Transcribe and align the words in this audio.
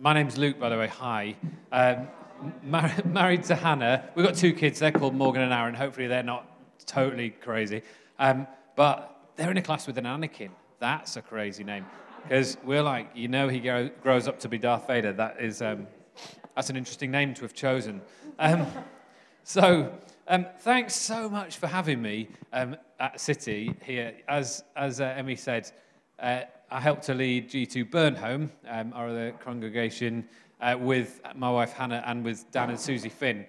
my 0.00 0.14
name's 0.14 0.38
Luke, 0.38 0.58
by 0.58 0.70
the 0.70 0.78
way. 0.78 0.86
Hi. 0.86 1.36
Um, 1.70 2.08
mar- 2.62 2.90
married 3.04 3.44
to 3.44 3.54
Hannah. 3.54 4.08
We've 4.14 4.24
got 4.24 4.34
two 4.34 4.54
kids. 4.54 4.78
They're 4.78 4.92
called 4.92 5.14
Morgan 5.14 5.42
and 5.42 5.52
Aaron. 5.52 5.74
Hopefully, 5.74 6.06
they're 6.06 6.22
not 6.22 6.46
totally 6.86 7.30
crazy. 7.30 7.82
Um, 8.18 8.46
but 8.76 9.30
they're 9.36 9.50
in 9.50 9.58
a 9.58 9.62
class 9.62 9.86
with 9.86 9.98
an 9.98 10.04
Anakin. 10.04 10.50
That's 10.78 11.16
a 11.16 11.22
crazy 11.22 11.64
name. 11.64 11.84
Because 12.22 12.56
we're 12.64 12.82
like, 12.82 13.10
you 13.14 13.28
know, 13.28 13.48
he 13.48 13.60
grow- 13.60 13.90
grows 14.02 14.26
up 14.26 14.40
to 14.40 14.48
be 14.48 14.56
Darth 14.56 14.86
Vader. 14.86 15.12
That 15.12 15.38
is, 15.38 15.60
um, 15.60 15.86
that's 16.56 16.70
an 16.70 16.76
interesting 16.76 17.10
name 17.10 17.34
to 17.34 17.42
have 17.42 17.52
chosen. 17.52 18.00
Um, 18.38 18.66
so, 19.44 19.92
um, 20.28 20.46
thanks 20.60 20.96
so 20.96 21.28
much 21.28 21.58
for 21.58 21.66
having 21.66 22.00
me 22.00 22.28
um, 22.54 22.74
at 22.98 23.20
City 23.20 23.74
here. 23.84 24.14
As, 24.26 24.64
as 24.76 25.02
uh, 25.02 25.12
Emmy 25.14 25.36
said, 25.36 25.70
uh, 26.18 26.42
I 26.72 26.78
helped 26.78 27.02
to 27.04 27.14
lead 27.14 27.50
G2 27.50 27.90
Burnholme, 27.90 28.48
um, 28.68 28.92
our 28.94 29.08
other 29.08 29.32
congregation, 29.32 30.28
uh, 30.60 30.76
with 30.78 31.20
my 31.34 31.50
wife 31.50 31.72
Hannah 31.72 32.04
and 32.06 32.24
with 32.24 32.48
Dan 32.52 32.70
and 32.70 32.78
Susie 32.78 33.08
Finn. 33.08 33.44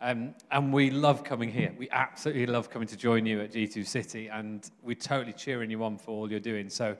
Um, 0.00 0.34
and 0.50 0.72
we 0.72 0.90
love 0.90 1.22
coming 1.22 1.52
here. 1.52 1.72
We 1.78 1.88
absolutely 1.90 2.46
love 2.46 2.70
coming 2.70 2.88
to 2.88 2.96
join 2.96 3.26
you 3.26 3.40
at 3.42 3.52
G2 3.52 3.86
City, 3.86 4.26
and 4.26 4.68
we're 4.82 4.96
totally 4.96 5.32
cheering 5.32 5.70
you 5.70 5.84
on 5.84 5.98
for 5.98 6.10
all 6.10 6.28
you're 6.28 6.40
doing. 6.40 6.68
So 6.68 6.96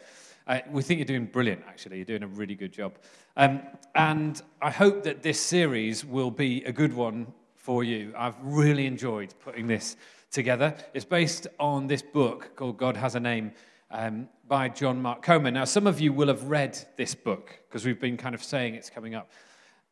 uh, 0.47 0.61
we 0.71 0.83
think 0.83 0.99
you're 0.99 1.07
doing 1.07 1.27
brilliant, 1.27 1.65
actually. 1.67 1.97
You're 1.97 2.05
doing 2.05 2.23
a 2.23 2.29
really 2.29 2.55
good 2.55 2.73
job. 2.73 2.95
Um, 3.37 3.61
and 3.97 4.41
I 4.63 4.71
hope 4.71 5.03
that 5.03 5.25
this 5.25 5.41
series 5.41 6.05
will 6.05 6.31
be 6.31 6.63
a 6.67 6.73
good 6.73 6.95
one 6.95 7.27
for 7.57 7.83
you. 7.83 8.13
I've 8.17 8.37
really 8.41 8.87
enjoyed 8.87 9.35
putting 9.41 9.67
this 9.67 9.97
together. 10.31 10.73
It's 10.95 11.05
based 11.05 11.49
on 11.59 11.89
this 11.89 12.03
book 12.03 12.53
called 12.55 12.77
God 12.77 12.97
Has 12.97 13.17
a 13.17 13.21
Name 13.21 13.51
um, 13.95 14.29
by 14.49 14.69
John 14.69 15.01
Mark 15.01 15.23
Comer. 15.23 15.53
Now, 15.53 15.65
some 15.65 15.87
of 15.87 16.01
you 16.01 16.13
will 16.13 16.27
have 16.27 16.43
read 16.45 16.77
this 16.97 17.15
book 17.15 17.61
because 17.69 17.87
we've 17.87 18.01
been 18.01 18.17
kind 18.17 18.35
of 18.35 18.43
saying 18.43 18.75
it's 18.75 18.91
coming 18.91 19.15
up. 19.15 19.31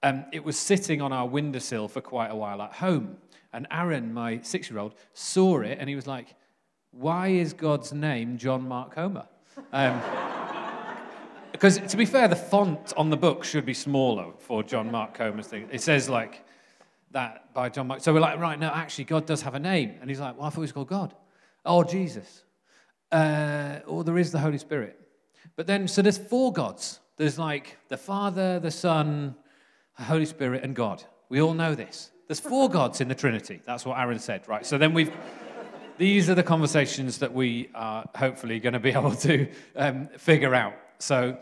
Um, 0.02 0.24
it 0.32 0.44
was 0.44 0.58
sitting 0.58 1.00
on 1.00 1.12
our 1.12 1.26
windowsill 1.26 1.86
for 1.86 2.00
quite 2.00 2.30
a 2.30 2.34
while 2.34 2.60
at 2.60 2.72
home. 2.72 3.16
And 3.52 3.68
Aaron, 3.70 4.12
my 4.12 4.40
six 4.42 4.68
year 4.68 4.80
old, 4.80 4.96
saw 5.14 5.60
it 5.60 5.78
and 5.80 5.88
he 5.88 5.94
was 5.94 6.08
like, 6.08 6.34
Why 6.90 7.28
is 7.28 7.52
God's 7.52 7.92
name 7.92 8.38
John 8.38 8.66
Mark 8.66 8.94
Comer? 8.96 9.26
Um, 9.72 10.02
because 11.52 11.78
to 11.78 11.96
be 11.96 12.04
fair, 12.04 12.26
the 12.26 12.36
font 12.36 12.92
on 12.96 13.08
the 13.08 13.16
book 13.16 13.44
should 13.44 13.64
be 13.64 13.74
smaller 13.74 14.32
for 14.40 14.64
John 14.64 14.90
Mark 14.90 15.14
Comer's 15.14 15.46
thing. 15.46 15.68
It 15.70 15.80
says 15.80 16.08
like 16.08 16.44
that 17.12 17.54
by 17.54 17.68
John 17.68 17.86
Mark. 17.86 18.00
So 18.00 18.12
we're 18.12 18.20
like, 18.20 18.40
right, 18.40 18.58
no, 18.58 18.68
actually, 18.68 19.04
God 19.04 19.26
does 19.26 19.42
have 19.42 19.54
a 19.54 19.60
name. 19.60 19.94
And 20.00 20.10
he's 20.10 20.18
like, 20.18 20.36
well, 20.36 20.46
I 20.46 20.50
thought 20.50 20.56
he 20.56 20.62
was 20.62 20.72
called 20.72 20.88
God. 20.88 21.14
Oh, 21.64 21.84
Jesus. 21.84 22.42
Uh, 23.12 23.80
or 23.86 24.02
there 24.02 24.18
is 24.18 24.32
the 24.32 24.38
Holy 24.38 24.58
Spirit. 24.58 24.98
But 25.54 25.66
then, 25.66 25.86
so 25.86 26.02
there's 26.02 26.18
four 26.18 26.52
gods. 26.52 26.98
There's 27.18 27.38
like 27.38 27.76
the 27.88 27.96
Father, 27.96 28.58
the 28.58 28.70
Son, 28.70 29.36
the 29.98 30.04
Holy 30.04 30.24
Spirit, 30.24 30.64
and 30.64 30.74
God. 30.74 31.04
We 31.28 31.40
all 31.40 31.54
know 31.54 31.74
this. 31.74 32.10
There's 32.26 32.40
four 32.40 32.70
gods 32.70 33.00
in 33.00 33.08
the 33.08 33.14
Trinity. 33.14 33.60
That's 33.66 33.84
what 33.84 33.98
Aaron 33.98 34.18
said, 34.18 34.48
right? 34.48 34.64
So 34.64 34.78
then 34.78 34.94
we've. 34.94 35.12
These 35.98 36.30
are 36.30 36.34
the 36.34 36.42
conversations 36.42 37.18
that 37.18 37.34
we 37.34 37.68
are 37.74 38.08
hopefully 38.16 38.58
going 38.58 38.72
to 38.72 38.80
be 38.80 38.90
able 39.00 39.14
to 39.16 39.46
um, 39.76 40.08
figure 40.16 40.54
out. 40.54 40.74
So 40.98 41.36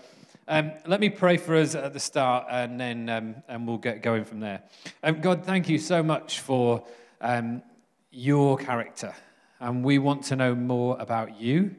um, 0.49 0.73
let 0.85 0.99
me 0.99 1.09
pray 1.09 1.37
for 1.37 1.55
us 1.55 1.77
at 1.77 1.93
the 1.93 2.01
start, 2.01 2.47
and 2.51 2.79
then 2.79 3.09
um, 3.09 3.37
and 3.49 3.69
we'll 3.69 3.79
get 3.79 4.03
going 4.03 4.25
from 4.25 4.41
there. 4.41 4.63
Um, 5.05 5.21
God, 5.21 5.45
thank 5.45 5.69
you 5.69 5.79
so 5.79 6.03
much 6.03 6.41
for 6.41 6.85
um, 7.21 7.63
your 8.11 8.57
character, 8.57 9.15
and 9.61 9.85
we 9.85 9.99
want 9.99 10.25
to 10.25 10.37
know 10.37 10.55
more 10.55 10.97
about 10.99 11.41
you, 11.41 11.77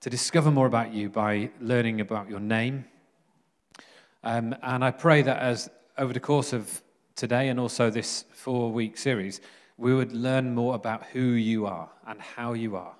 to 0.00 0.10
discover 0.10 0.50
more 0.50 0.66
about 0.66 0.92
you 0.92 1.10
by 1.10 1.50
learning 1.60 2.00
about 2.00 2.30
your 2.30 2.40
name. 2.40 2.84
Um, 4.22 4.54
and 4.62 4.84
I 4.84 4.90
pray 4.90 5.22
that 5.22 5.38
as 5.38 5.68
over 5.98 6.12
the 6.12 6.20
course 6.20 6.52
of 6.52 6.82
today 7.14 7.48
and 7.48 7.58
also 7.58 7.90
this 7.90 8.24
four-week 8.32 8.96
series, 8.96 9.40
we 9.76 9.94
would 9.94 10.12
learn 10.12 10.54
more 10.54 10.74
about 10.74 11.04
who 11.12 11.20
you 11.20 11.66
are 11.66 11.90
and 12.06 12.20
how 12.20 12.52
you 12.52 12.76
are. 12.76 12.94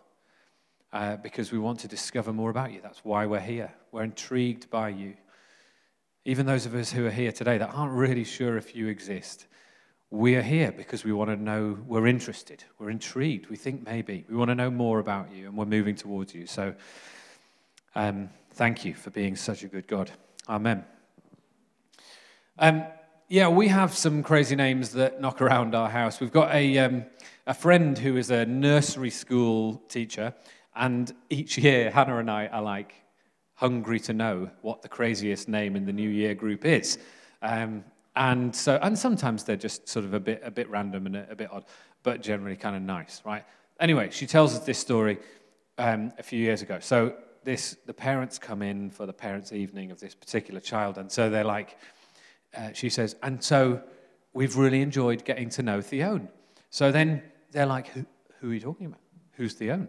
Uh, 0.92 1.16
because 1.16 1.52
we 1.52 1.58
want 1.58 1.78
to 1.80 1.88
discover 1.88 2.32
more 2.32 2.48
about 2.48 2.72
you. 2.72 2.80
That's 2.80 3.04
why 3.04 3.26
we're 3.26 3.38
here. 3.40 3.70
We're 3.92 4.04
intrigued 4.04 4.70
by 4.70 4.88
you. 4.90 5.14
Even 6.24 6.46
those 6.46 6.64
of 6.64 6.74
us 6.74 6.90
who 6.90 7.04
are 7.04 7.10
here 7.10 7.32
today 7.32 7.58
that 7.58 7.70
aren't 7.74 7.92
really 7.92 8.24
sure 8.24 8.56
if 8.56 8.74
you 8.74 8.88
exist, 8.88 9.46
we 10.10 10.36
are 10.36 10.42
here 10.42 10.72
because 10.72 11.04
we 11.04 11.12
want 11.12 11.30
to 11.30 11.36
know, 11.36 11.78
we're 11.86 12.06
interested, 12.06 12.62
we're 12.78 12.90
intrigued, 12.90 13.48
we 13.48 13.56
think 13.56 13.84
maybe. 13.84 14.24
We 14.28 14.36
want 14.36 14.50
to 14.50 14.54
know 14.54 14.70
more 14.70 14.98
about 14.98 15.32
you 15.32 15.48
and 15.48 15.56
we're 15.56 15.64
moving 15.64 15.96
towards 15.96 16.34
you. 16.34 16.46
So 16.46 16.74
um, 17.94 18.30
thank 18.52 18.84
you 18.84 18.94
for 18.94 19.10
being 19.10 19.34
such 19.34 19.64
a 19.64 19.68
good 19.68 19.88
God. 19.88 20.10
Amen. 20.48 20.84
Um, 22.58 22.84
yeah, 23.28 23.48
we 23.48 23.66
have 23.68 23.92
some 23.92 24.22
crazy 24.22 24.54
names 24.54 24.92
that 24.92 25.20
knock 25.20 25.42
around 25.42 25.74
our 25.74 25.90
house. 25.90 26.20
We've 26.20 26.32
got 26.32 26.54
a, 26.54 26.78
um, 26.78 27.04
a 27.46 27.54
friend 27.54 27.98
who 27.98 28.16
is 28.16 28.30
a 28.30 28.46
nursery 28.46 29.10
school 29.10 29.82
teacher, 29.88 30.32
and 30.76 31.12
each 31.28 31.58
year 31.58 31.90
Hannah 31.90 32.18
and 32.18 32.30
I 32.30 32.46
are 32.46 32.62
like 32.62 32.94
hungry 33.54 33.98
to 34.00 34.12
know 34.12 34.50
what 34.62 34.82
the 34.82 34.88
craziest 34.88 35.48
name 35.48 35.74
in 35.74 35.86
the 35.86 35.92
New 35.92 36.08
Year 36.08 36.34
group 36.34 36.64
is. 36.64 36.98
Um, 37.42 37.84
and 38.16 38.54
so, 38.54 38.78
and 38.82 38.98
sometimes 38.98 39.44
they're 39.44 39.56
just 39.56 39.88
sort 39.88 40.04
of 40.04 40.14
a 40.14 40.20
bit, 40.20 40.42
a 40.44 40.50
bit 40.50 40.68
random 40.70 41.06
and 41.06 41.16
a, 41.16 41.30
a 41.30 41.36
bit 41.36 41.52
odd, 41.52 41.64
but 42.02 42.22
generally 42.22 42.56
kind 42.56 42.74
of 42.74 42.82
nice, 42.82 43.22
right? 43.24 43.44
Anyway, 43.78 44.08
she 44.10 44.26
tells 44.26 44.54
us 44.54 44.64
this 44.64 44.78
story 44.78 45.18
um, 45.78 46.12
a 46.18 46.22
few 46.22 46.38
years 46.38 46.62
ago. 46.62 46.78
So 46.80 47.14
this, 47.44 47.76
the 47.86 47.92
parents 47.92 48.38
come 48.38 48.62
in 48.62 48.90
for 48.90 49.06
the 49.06 49.12
parents' 49.12 49.52
evening 49.52 49.90
of 49.90 50.00
this 50.00 50.14
particular 50.14 50.60
child, 50.60 50.98
and 50.98 51.12
so 51.12 51.30
they're 51.30 51.44
like, 51.44 51.78
uh, 52.56 52.70
she 52.72 52.88
says, 52.88 53.16
and 53.22 53.42
so 53.42 53.82
we've 54.32 54.56
really 54.56 54.80
enjoyed 54.80 55.24
getting 55.24 55.50
to 55.50 55.62
know 55.62 55.80
Theone. 55.80 56.28
So 56.70 56.90
then 56.90 57.22
they're 57.52 57.66
like, 57.66 57.88
who, 57.88 58.06
who 58.40 58.50
are 58.50 58.54
you 58.54 58.60
talking 58.60 58.86
about? 58.86 59.00
Who's 59.32 59.54
Theone? 59.54 59.88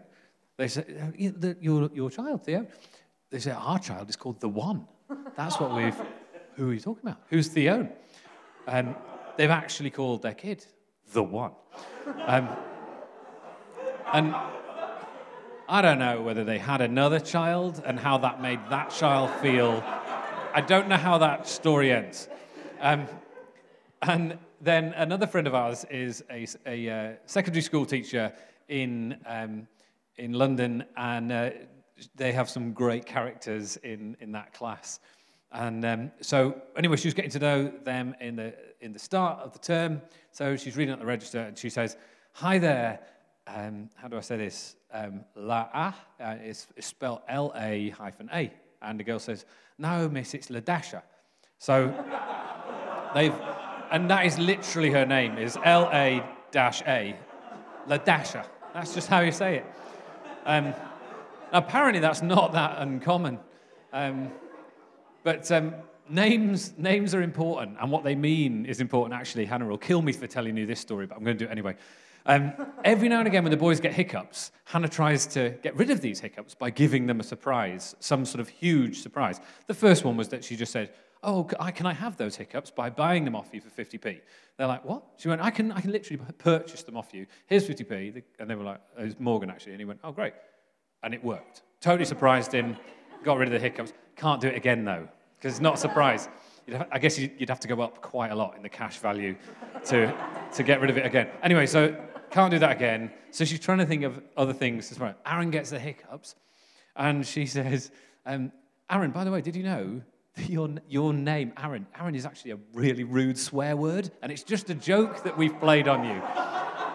They 0.57 0.67
say, 0.67 0.83
uh, 1.01 1.53
your, 1.61 1.89
your 1.93 2.09
child, 2.09 2.43
Theone. 2.43 2.67
They 3.29 3.39
say, 3.39 3.51
our 3.51 3.79
child 3.79 4.09
is 4.09 4.15
called 4.15 4.39
the 4.39 4.49
One. 4.49 4.87
That's 5.35 5.59
what 5.59 5.73
we've, 5.73 5.95
who 6.55 6.69
are 6.69 6.73
you 6.73 6.79
talking 6.79 7.07
about? 7.07 7.21
Who's 7.29 7.47
Theone? 7.47 7.89
And 8.67 8.95
they've 9.37 9.49
actually 9.49 9.89
called 9.89 10.21
their 10.21 10.33
kid 10.33 10.65
the 11.13 11.23
One. 11.23 11.51
Um, 12.25 12.49
and 14.13 14.35
I 15.69 15.81
don't 15.81 15.99
know 15.99 16.21
whether 16.21 16.43
they 16.43 16.57
had 16.57 16.81
another 16.81 17.19
child 17.19 17.81
and 17.85 17.99
how 17.99 18.17
that 18.19 18.41
made 18.41 18.59
that 18.69 18.89
child 18.89 19.29
feel. 19.41 19.83
I 20.53 20.61
don't 20.61 20.87
know 20.87 20.97
how 20.97 21.17
that 21.17 21.47
story 21.47 21.91
ends. 21.91 22.29
Um, 22.79 23.07
and 24.01 24.37
then 24.61 24.93
another 24.95 25.27
friend 25.27 25.47
of 25.47 25.55
ours 25.55 25.85
is 25.89 26.23
a, 26.29 26.47
a 26.65 26.89
uh, 26.89 27.13
secondary 27.25 27.61
school 27.61 27.85
teacher 27.85 28.33
in, 28.67 29.17
um, 29.25 29.67
in 30.17 30.33
London, 30.33 30.83
and 30.95 31.31
uh, 31.31 31.49
they 32.15 32.31
have 32.31 32.49
some 32.49 32.73
great 32.73 33.05
characters 33.05 33.77
in, 33.77 34.15
in 34.19 34.31
that 34.33 34.53
class. 34.53 34.99
And 35.51 35.85
um, 35.85 36.11
so, 36.21 36.61
anyway, 36.75 36.97
she 36.97 37.07
was 37.07 37.13
getting 37.13 37.31
to 37.31 37.39
know 37.39 37.71
them 37.83 38.15
in 38.19 38.35
the, 38.35 38.53
in 38.81 38.91
the 38.93 38.99
start 38.99 39.39
of 39.39 39.53
the 39.53 39.59
term. 39.59 40.01
So 40.31 40.55
she's 40.55 40.75
reading 40.75 40.93
out 40.93 40.99
the 40.99 41.05
register 41.05 41.39
and 41.39 41.57
she 41.57 41.69
says, 41.69 41.97
Hi 42.33 42.59
there. 42.59 42.99
Um, 43.47 43.89
how 43.95 44.07
do 44.09 44.17
I 44.17 44.21
say 44.21 44.37
this? 44.37 44.75
Um, 44.91 45.21
La 45.35 45.93
uh, 46.19 46.35
is 46.43 46.67
spelled 46.79 47.21
L 47.27 47.53
A 47.55 47.89
hyphen 47.91 48.29
A. 48.33 48.51
And 48.81 48.99
the 48.99 49.03
girl 49.03 49.19
says, 49.19 49.45
No, 49.77 50.09
miss, 50.09 50.33
it's 50.33 50.47
Ladasha. 50.47 51.01
So 51.57 51.87
they've, 53.15 53.33
and 53.91 54.09
that 54.11 54.25
is 54.25 54.37
literally 54.37 54.91
her 54.91 55.05
name, 55.05 55.37
is 55.37 55.57
L 55.63 55.89
A 55.93 56.23
dash 56.51 56.83
A. 56.85 57.15
Ladasha. 57.87 58.45
That's 58.73 58.93
just 58.93 59.07
how 59.07 59.21
you 59.21 59.31
say 59.31 59.57
it. 59.57 59.65
Um, 60.45 60.73
apparently, 61.51 61.99
that's 61.99 62.21
not 62.21 62.51
that 62.51 62.77
uncommon. 62.79 63.39
Um, 63.93 64.31
but 65.27 65.51
um, 65.51 65.75
names, 66.09 66.71
names 66.77 67.13
are 67.13 67.21
important, 67.21 67.75
and 67.81 67.91
what 67.91 68.05
they 68.05 68.15
mean 68.15 68.65
is 68.65 68.79
important, 68.79 69.13
actually. 69.13 69.43
Hannah 69.43 69.65
will 69.65 69.77
kill 69.77 70.01
me 70.01 70.13
for 70.13 70.25
telling 70.25 70.55
you 70.55 70.65
this 70.65 70.79
story, 70.79 71.05
but 71.05 71.17
I'm 71.17 71.23
going 71.25 71.37
to 71.37 71.43
do 71.43 71.49
it 71.49 71.51
anyway. 71.51 71.75
Um, 72.25 72.53
every 72.85 73.09
now 73.09 73.19
and 73.19 73.27
again, 73.27 73.43
when 73.43 73.51
the 73.51 73.57
boys 73.57 73.81
get 73.81 73.91
hiccups, 73.91 74.53
Hannah 74.63 74.87
tries 74.87 75.27
to 75.27 75.49
get 75.61 75.75
rid 75.75 75.89
of 75.89 75.99
these 75.99 76.21
hiccups 76.21 76.55
by 76.55 76.69
giving 76.69 77.07
them 77.07 77.19
a 77.19 77.23
surprise, 77.23 77.93
some 77.99 78.23
sort 78.23 78.39
of 78.39 78.47
huge 78.47 79.01
surprise. 79.01 79.41
The 79.65 79.73
first 79.73 80.05
one 80.05 80.15
was 80.15 80.29
that 80.29 80.45
she 80.45 80.55
just 80.55 80.71
said, 80.71 80.93
Oh, 81.23 81.43
can 81.43 81.85
I 81.85 81.91
have 81.91 82.15
those 82.15 82.37
hiccups 82.37 82.71
by 82.71 82.89
buying 82.89 83.25
them 83.25 83.35
off 83.35 83.49
you 83.51 83.59
for 83.59 83.69
50p? 83.69 84.21
They're 84.55 84.67
like, 84.67 84.85
What? 84.85 85.03
She 85.17 85.27
went, 85.27 85.41
I 85.41 85.49
can, 85.49 85.73
I 85.73 85.81
can 85.81 85.91
literally 85.91 86.23
purchase 86.37 86.83
them 86.83 86.95
off 86.95 87.13
you. 87.13 87.25
Here's 87.47 87.67
50p. 87.67 88.23
And 88.39 88.49
they 88.49 88.55
were 88.55 88.63
like, 88.63 88.79
oh, 88.97 89.01
It 89.01 89.05
was 89.07 89.19
Morgan, 89.19 89.49
actually. 89.49 89.73
And 89.73 89.81
he 89.81 89.85
went, 89.85 89.99
Oh, 90.05 90.13
great. 90.13 90.35
And 91.03 91.13
it 91.13 91.21
worked. 91.21 91.63
Totally 91.81 92.05
surprised 92.05 92.53
him, 92.53 92.77
got 93.25 93.37
rid 93.37 93.49
of 93.49 93.51
the 93.51 93.59
hiccups. 93.59 93.91
Can't 94.15 94.39
do 94.39 94.47
it 94.47 94.55
again, 94.55 94.85
though 94.85 95.09
because 95.37 95.53
it's 95.53 95.61
not 95.61 95.75
a 95.75 95.77
surprise. 95.77 96.29
I 96.91 96.99
guess 96.99 97.17
you'd 97.17 97.49
have 97.49 97.61
to 97.61 97.67
go 97.67 97.81
up 97.81 98.01
quite 98.01 98.31
a 98.31 98.35
lot 98.35 98.55
in 98.57 98.61
the 98.61 98.69
cash 98.69 98.97
value 98.97 99.35
to, 99.85 100.13
to 100.53 100.63
get 100.63 100.81
rid 100.81 100.89
of 100.89 100.97
it 100.97 101.05
again. 101.05 101.29
Anyway, 101.41 101.65
so 101.65 101.95
can't 102.29 102.51
do 102.51 102.59
that 102.59 102.71
again. 102.71 103.11
So 103.31 103.45
she's 103.45 103.59
trying 103.59 103.77
to 103.77 103.85
think 103.85 104.03
of 104.03 104.21
other 104.35 104.53
things. 104.53 104.93
Aaron 105.25 105.49
gets 105.49 105.69
the 105.69 105.79
hiccups, 105.79 106.35
and 106.95 107.25
she 107.25 107.45
says, 107.45 107.91
um, 108.25 108.51
Aaron, 108.89 109.11
by 109.11 109.23
the 109.23 109.31
way, 109.31 109.41
did 109.41 109.55
you 109.55 109.63
know 109.63 110.01
your, 110.47 110.69
your 110.87 111.13
name, 111.13 111.53
Aaron. 111.57 111.87
Aaron 111.99 112.15
is 112.15 112.25
actually 112.25 112.51
a 112.51 112.57
really 112.73 113.03
rude 113.03 113.37
swear 113.37 113.75
word, 113.75 114.11
and 114.21 114.31
it's 114.31 114.43
just 114.43 114.69
a 114.69 114.75
joke 114.75 115.23
that 115.23 115.37
we've 115.37 115.57
played 115.59 115.87
on 115.87 116.03
you. 116.03 116.21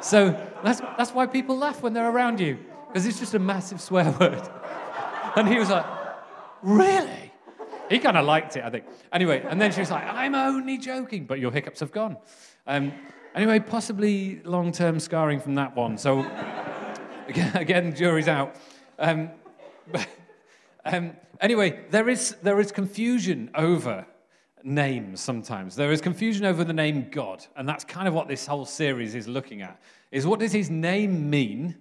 So 0.02 0.30
that's, 0.62 0.80
that's 0.80 1.12
why 1.12 1.26
people 1.26 1.56
laugh 1.56 1.82
when 1.82 1.92
they're 1.92 2.10
around 2.10 2.40
you, 2.40 2.58
because 2.88 3.06
it's 3.06 3.18
just 3.18 3.34
a 3.34 3.38
massive 3.38 3.80
swear 3.80 4.10
word. 4.20 4.42
And 5.34 5.48
he 5.48 5.58
was 5.58 5.70
like, 5.70 5.86
Really? 6.62 7.21
He 7.92 7.98
kind 7.98 8.16
of 8.16 8.24
liked 8.24 8.56
it, 8.56 8.64
I 8.64 8.70
think. 8.70 8.86
Anyway, 9.12 9.44
and 9.46 9.60
then 9.60 9.70
she 9.70 9.80
was 9.80 9.90
like, 9.90 10.04
I'm 10.04 10.34
only 10.34 10.78
joking, 10.78 11.26
but 11.26 11.38
your 11.38 11.52
hiccups 11.52 11.80
have 11.80 11.92
gone. 11.92 12.16
Um, 12.66 12.90
anyway, 13.34 13.60
possibly 13.60 14.40
long 14.44 14.72
term 14.72 14.98
scarring 14.98 15.40
from 15.40 15.56
that 15.56 15.76
one. 15.76 15.98
So, 15.98 16.20
again, 17.54 17.94
jury's 17.94 18.28
out. 18.28 18.56
Um, 18.98 19.30
but, 19.90 20.08
um, 20.86 21.12
anyway, 21.38 21.84
there 21.90 22.08
is, 22.08 22.34
there 22.42 22.58
is 22.60 22.72
confusion 22.72 23.50
over 23.54 24.06
names 24.64 25.20
sometimes. 25.20 25.76
There 25.76 25.92
is 25.92 26.00
confusion 26.00 26.46
over 26.46 26.64
the 26.64 26.72
name 26.72 27.08
God, 27.10 27.44
and 27.56 27.68
that's 27.68 27.84
kind 27.84 28.08
of 28.08 28.14
what 28.14 28.26
this 28.26 28.46
whole 28.46 28.64
series 28.64 29.14
is 29.14 29.28
looking 29.28 29.60
at. 29.60 29.78
Is 30.10 30.26
what 30.26 30.40
does 30.40 30.52
his 30.52 30.70
name 30.70 31.28
mean? 31.28 31.76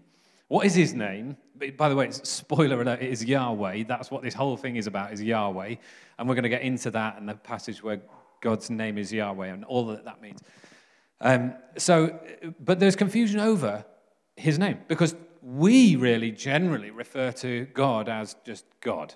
What 0.51 0.65
is 0.65 0.75
his 0.75 0.93
name? 0.93 1.37
By 1.77 1.87
the 1.87 1.95
way, 1.95 2.11
spoiler 2.11 2.81
alert, 2.81 3.01
it 3.01 3.09
is 3.09 3.23
Yahweh. 3.23 3.85
That's 3.87 4.11
what 4.11 4.21
this 4.21 4.33
whole 4.33 4.57
thing 4.57 4.75
is 4.75 4.85
about, 4.85 5.13
is 5.13 5.23
Yahweh. 5.23 5.75
And 6.19 6.27
we're 6.27 6.35
going 6.35 6.43
to 6.43 6.49
get 6.49 6.61
into 6.61 6.91
that 6.91 7.17
in 7.17 7.25
the 7.25 7.35
passage 7.35 7.81
where 7.81 8.01
God's 8.41 8.69
name 8.69 8.97
is 8.97 9.13
Yahweh 9.13 9.47
and 9.47 9.63
all 9.63 9.85
that 9.85 10.03
that 10.03 10.21
means. 10.21 10.41
Um, 11.21 11.53
so, 11.77 12.19
but 12.59 12.81
there's 12.81 12.97
confusion 12.97 13.39
over 13.39 13.85
his 14.35 14.59
name 14.59 14.79
because 14.89 15.15
we 15.41 15.95
really 15.95 16.31
generally 16.31 16.91
refer 16.91 17.31
to 17.31 17.67
God 17.67 18.09
as 18.09 18.35
just 18.45 18.65
God. 18.81 19.13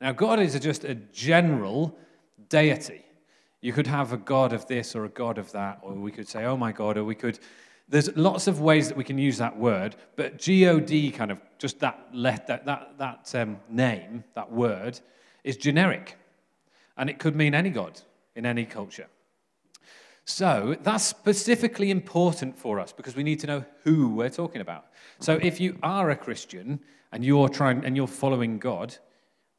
Now, 0.00 0.12
God 0.12 0.40
is 0.40 0.58
just 0.58 0.84
a 0.84 0.94
general 0.94 1.98
deity. 2.48 3.04
You 3.60 3.74
could 3.74 3.88
have 3.88 4.14
a 4.14 4.16
God 4.16 4.54
of 4.54 4.64
this 4.64 4.96
or 4.96 5.04
a 5.04 5.10
God 5.10 5.36
of 5.36 5.52
that, 5.52 5.80
or 5.82 5.92
we 5.92 6.12
could 6.12 6.26
say, 6.26 6.46
oh 6.46 6.56
my 6.56 6.72
God, 6.72 6.96
or 6.96 7.04
we 7.04 7.14
could. 7.14 7.38
There's 7.88 8.14
lots 8.16 8.46
of 8.46 8.60
ways 8.60 8.88
that 8.88 8.96
we 8.96 9.04
can 9.04 9.16
use 9.16 9.38
that 9.38 9.56
word, 9.56 9.96
but 10.16 10.38
God, 10.38 11.10
kind 11.12 11.30
of 11.30 11.40
just 11.58 11.80
that, 11.80 12.08
let, 12.12 12.46
that, 12.46 12.66
that, 12.66 12.98
that 12.98 13.34
um, 13.34 13.58
name, 13.70 14.24
that 14.34 14.52
word, 14.52 15.00
is 15.42 15.56
generic. 15.56 16.16
And 16.96 17.08
it 17.08 17.18
could 17.18 17.34
mean 17.34 17.54
any 17.54 17.70
God 17.70 18.00
in 18.36 18.44
any 18.44 18.66
culture. 18.66 19.08
So 20.26 20.76
that's 20.82 21.04
specifically 21.04 21.90
important 21.90 22.58
for 22.58 22.78
us 22.78 22.92
because 22.92 23.16
we 23.16 23.22
need 23.22 23.40
to 23.40 23.46
know 23.46 23.64
who 23.84 24.10
we're 24.10 24.28
talking 24.28 24.60
about. 24.60 24.88
So 25.20 25.38
if 25.40 25.58
you 25.58 25.78
are 25.82 26.10
a 26.10 26.16
Christian 26.16 26.80
and 27.12 27.24
you're 27.24 27.48
trying 27.48 27.82
and 27.86 27.96
you're 27.96 28.06
following 28.06 28.58
God 28.58 28.94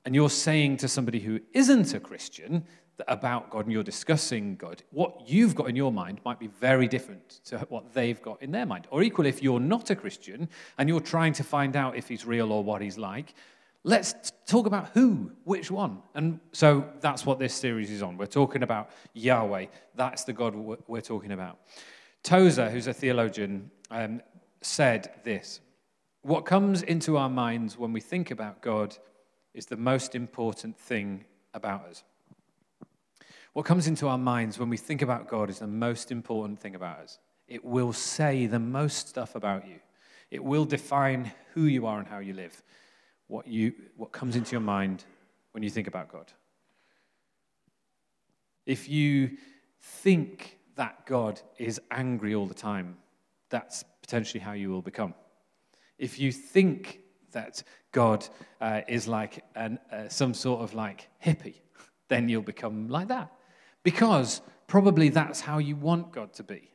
and 0.06 0.14
you're 0.14 0.30
saying 0.30 0.78
to 0.78 0.88
somebody 0.88 1.20
who 1.20 1.40
isn't 1.54 1.96
a 1.96 2.00
Christian 2.00 2.66
about 3.08 3.50
God 3.50 3.66
and 3.66 3.72
you're 3.72 3.84
discussing 3.84 4.56
God, 4.56 4.84
what 4.92 5.28
you've 5.28 5.56
got 5.56 5.70
in 5.70 5.76
your 5.76 5.92
mind 5.92 6.20
might 6.26 6.40
be 6.40 6.48
very 6.48 6.88
different 6.88 7.42
to 7.46 7.60
what 7.70 7.94
they've 7.94 8.22
got 8.22 8.42
in 8.42 8.52
their 8.52 8.66
mind. 8.66 8.88
Or 8.92 9.04
equally, 9.04 9.30
if 9.30 9.42
you're 9.42 9.60
not 9.60 9.90
a 9.90 9.96
Christian 9.96 10.50
and 10.78 10.90
you're 10.90 11.00
trying 11.00 11.34
to 11.34 11.44
find 11.44 11.76
out 11.76 11.96
if 11.96 12.08
he's 12.08 12.26
real 12.26 12.52
or 12.52 12.64
what 12.64 12.82
he's 12.82 12.98
like, 12.98 13.34
Let's 13.86 14.34
talk 14.46 14.66
about 14.66 14.90
who, 14.94 15.32
which 15.46 15.72
one. 15.72 16.00
And 16.14 16.40
so 16.52 16.86
that's 17.00 17.26
what 17.26 17.40
this 17.40 17.54
series 17.54 17.90
is 17.90 18.04
on. 18.04 18.18
We're 18.18 18.26
talking 18.26 18.62
about 18.62 18.90
Yahweh. 19.14 19.68
That's 19.96 20.26
the 20.26 20.34
God 20.34 20.54
we're 20.54 21.02
talking 21.02 21.32
about. 21.32 21.60
Tozer, 22.22 22.70
who's 22.70 22.88
a 22.88 22.94
theologian, 22.94 23.72
um, 23.90 24.22
said 24.62 25.12
this 25.24 25.62
What 26.24 26.46
comes 26.46 26.82
into 26.82 27.16
our 27.16 27.30
minds 27.30 27.78
when 27.78 27.94
we 27.94 28.02
think 28.02 28.32
about 28.32 28.62
God 28.62 28.98
is 29.54 29.66
the 29.66 29.78
most 29.78 30.14
important 30.14 30.78
thing 30.78 31.24
about 31.54 31.86
us. 31.86 32.04
What 33.54 33.66
comes 33.66 33.88
into 33.88 34.08
our 34.08 34.18
minds 34.18 34.60
when 34.60 34.70
we 34.70 34.78
think 34.78 35.02
about 35.02 35.28
God 35.28 35.50
is 35.50 35.60
the 35.60 35.68
most 35.68 36.12
important 36.12 36.60
thing 36.60 36.76
about 36.76 37.00
us. 37.00 37.20
It 37.48 37.66
will 37.66 37.94
say 37.94 38.46
the 38.46 38.60
most 38.60 39.10
stuff 39.10 39.36
about 39.36 39.68
you, 39.68 39.80
it 40.32 40.44
will 40.44 40.66
define 40.66 41.32
who 41.54 41.64
you 41.64 41.88
are 41.88 42.00
and 42.00 42.08
how 42.08 42.20
you 42.20 42.34
live 42.34 42.62
what, 43.30 43.48
you, 43.48 43.74
what 43.96 44.12
comes 44.12 44.36
into 44.36 44.52
your 44.52 44.60
mind 44.62 45.06
when 45.54 45.64
you 45.64 45.70
think 45.70 45.88
about 45.88 46.12
God. 46.12 46.34
If 48.66 48.90
you 48.90 49.38
think 49.82 50.58
that 50.76 51.06
God 51.06 51.40
is 51.58 51.80
angry 51.92 52.36
all 52.36 52.48
the 52.48 52.54
time, 52.54 52.98
that's 53.50 53.84
potentially 54.02 54.42
how 54.42 54.54
you 54.54 54.70
will 54.70 54.82
become. 54.82 55.14
If 55.98 56.20
you 56.20 56.32
think 56.32 57.00
that 57.32 57.64
God 57.92 58.28
uh, 58.60 58.82
is 58.88 59.08
like 59.08 59.44
an, 59.56 59.80
uh, 59.92 60.10
some 60.10 60.34
sort 60.34 60.62
of 60.62 60.74
like 60.74 61.08
hippie, 61.24 61.62
then 62.08 62.30
you'll 62.30 62.42
become 62.42 62.90
like 62.90 63.08
that. 63.10 63.32
Because 63.90 64.42
probably 64.68 65.10
that's 65.10 65.42
how 65.42 65.58
you 65.58 65.76
want 65.76 66.12
God 66.12 66.32
to 66.34 66.44
be. 66.44 66.70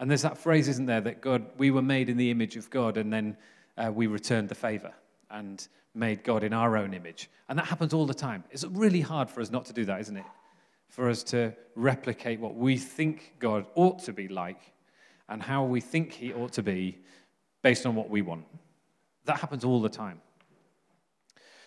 And 0.00 0.10
there's 0.10 0.22
that 0.22 0.38
phrase, 0.38 0.66
isn't 0.68 0.86
there, 0.86 1.02
that 1.02 1.20
God, 1.20 1.44
we 1.58 1.70
were 1.70 1.82
made 1.82 2.08
in 2.08 2.16
the 2.16 2.30
image 2.30 2.56
of 2.56 2.70
God 2.70 2.96
and 2.96 3.12
then 3.12 3.36
uh, 3.76 3.92
we 3.92 4.06
returned 4.06 4.48
the 4.48 4.54
favor 4.54 4.94
and 5.30 5.68
made 5.94 6.24
God 6.24 6.42
in 6.42 6.54
our 6.54 6.78
own 6.78 6.94
image. 6.94 7.28
And 7.50 7.58
that 7.58 7.66
happens 7.66 7.92
all 7.92 8.06
the 8.06 8.14
time. 8.14 8.44
It's 8.50 8.64
really 8.64 9.02
hard 9.02 9.28
for 9.28 9.42
us 9.42 9.50
not 9.50 9.66
to 9.66 9.74
do 9.74 9.84
that, 9.84 10.00
isn't 10.00 10.16
it? 10.16 10.24
For 10.88 11.10
us 11.10 11.22
to 11.24 11.52
replicate 11.74 12.40
what 12.40 12.54
we 12.54 12.78
think 12.78 13.34
God 13.38 13.66
ought 13.74 13.98
to 14.04 14.14
be 14.14 14.26
like 14.26 14.72
and 15.28 15.42
how 15.42 15.64
we 15.64 15.82
think 15.82 16.12
he 16.12 16.32
ought 16.32 16.54
to 16.54 16.62
be 16.62 16.96
based 17.60 17.84
on 17.84 17.94
what 17.94 18.08
we 18.08 18.22
want. 18.22 18.46
That 19.26 19.38
happens 19.38 19.64
all 19.64 19.82
the 19.82 19.90
time. 19.90 20.22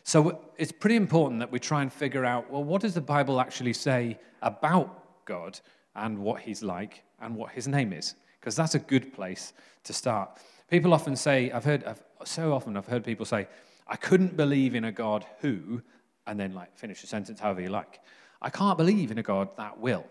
So 0.03 0.41
it's 0.57 0.71
pretty 0.71 0.95
important 0.95 1.39
that 1.39 1.51
we 1.51 1.59
try 1.59 1.81
and 1.81 1.91
figure 1.91 2.25
out 2.25 2.49
well, 2.49 2.63
what 2.63 2.81
does 2.81 2.93
the 2.93 3.01
Bible 3.01 3.39
actually 3.39 3.73
say 3.73 4.19
about 4.41 5.25
God 5.25 5.59
and 5.95 6.17
what 6.17 6.41
he's 6.41 6.63
like 6.63 7.03
and 7.19 7.35
what 7.35 7.51
his 7.51 7.67
name 7.67 7.93
is? 7.93 8.15
Because 8.39 8.55
that's 8.55 8.75
a 8.75 8.79
good 8.79 9.13
place 9.13 9.53
to 9.83 9.93
start. 9.93 10.39
People 10.69 10.93
often 10.93 11.15
say, 11.15 11.51
I've 11.51 11.65
heard, 11.65 11.83
I've, 11.83 12.01
so 12.23 12.53
often 12.53 12.77
I've 12.77 12.87
heard 12.87 13.03
people 13.03 13.25
say, 13.25 13.47
I 13.87 13.95
couldn't 13.95 14.37
believe 14.37 14.73
in 14.73 14.85
a 14.85 14.91
God 14.91 15.25
who, 15.39 15.81
and 16.25 16.39
then 16.39 16.53
like 16.53 16.75
finish 16.77 17.01
the 17.01 17.07
sentence 17.07 17.39
however 17.39 17.61
you 17.61 17.69
like. 17.69 17.99
I 18.41 18.49
can't 18.49 18.77
believe 18.77 19.11
in 19.11 19.17
a 19.17 19.23
God 19.23 19.49
that 19.57 19.79
will. 19.79 20.05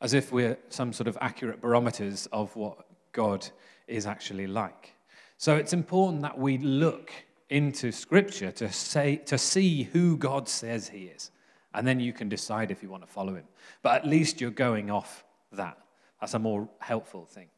As 0.00 0.14
if 0.14 0.30
we're 0.30 0.56
some 0.68 0.92
sort 0.92 1.08
of 1.08 1.18
accurate 1.20 1.60
barometers 1.60 2.26
of 2.32 2.54
what 2.54 2.86
God 3.12 3.48
is 3.88 4.06
actually 4.06 4.46
like. 4.46 4.92
So 5.38 5.56
it's 5.56 5.72
important 5.72 6.22
that 6.22 6.38
we 6.38 6.58
look 6.58 7.10
into 7.50 7.92
Scripture 7.92 8.50
to, 8.52 8.70
say, 8.70 9.16
to 9.16 9.38
see 9.38 9.84
who 9.84 10.16
God 10.16 10.48
says 10.48 10.88
He 10.88 11.04
is. 11.04 11.30
And 11.74 11.86
then 11.86 12.00
you 12.00 12.12
can 12.12 12.28
decide 12.28 12.70
if 12.70 12.82
you 12.82 12.90
want 12.90 13.02
to 13.04 13.12
follow 13.12 13.34
Him. 13.34 13.44
But 13.82 13.96
at 13.96 14.06
least 14.06 14.40
you're 14.40 14.50
going 14.50 14.90
off 14.90 15.24
that. 15.52 15.78
That's 16.20 16.34
a 16.34 16.38
more 16.38 16.68
helpful 16.80 17.24
thing. 17.24 17.48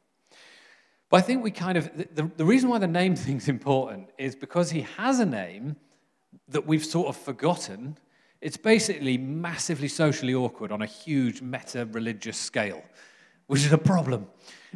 But 1.09 1.17
I 1.17 1.21
think 1.21 1.43
we 1.43 1.51
kind 1.51 1.77
of, 1.77 1.91
the, 2.15 2.29
the 2.37 2.45
reason 2.45 2.69
why 2.69 2.79
the 2.79 2.87
name 2.87 3.15
thing's 3.27 3.49
important 3.49 4.09
is 4.17 4.35
because 4.35 4.71
he 4.71 4.81
has 4.97 5.19
a 5.19 5.25
name 5.25 5.75
that 6.47 6.65
we've 6.65 6.85
sort 6.85 7.07
of 7.07 7.17
forgotten. 7.17 7.97
It's 8.39 8.57
basically 8.57 9.17
massively 9.17 9.89
socially 9.89 10.33
awkward 10.33 10.71
on 10.71 10.81
a 10.81 10.85
huge 10.85 11.41
meta 11.41 11.85
religious 11.91 12.37
scale, 12.37 12.83
which 13.47 13.65
is 13.65 13.73
a 13.73 13.77
problem. 13.77 14.27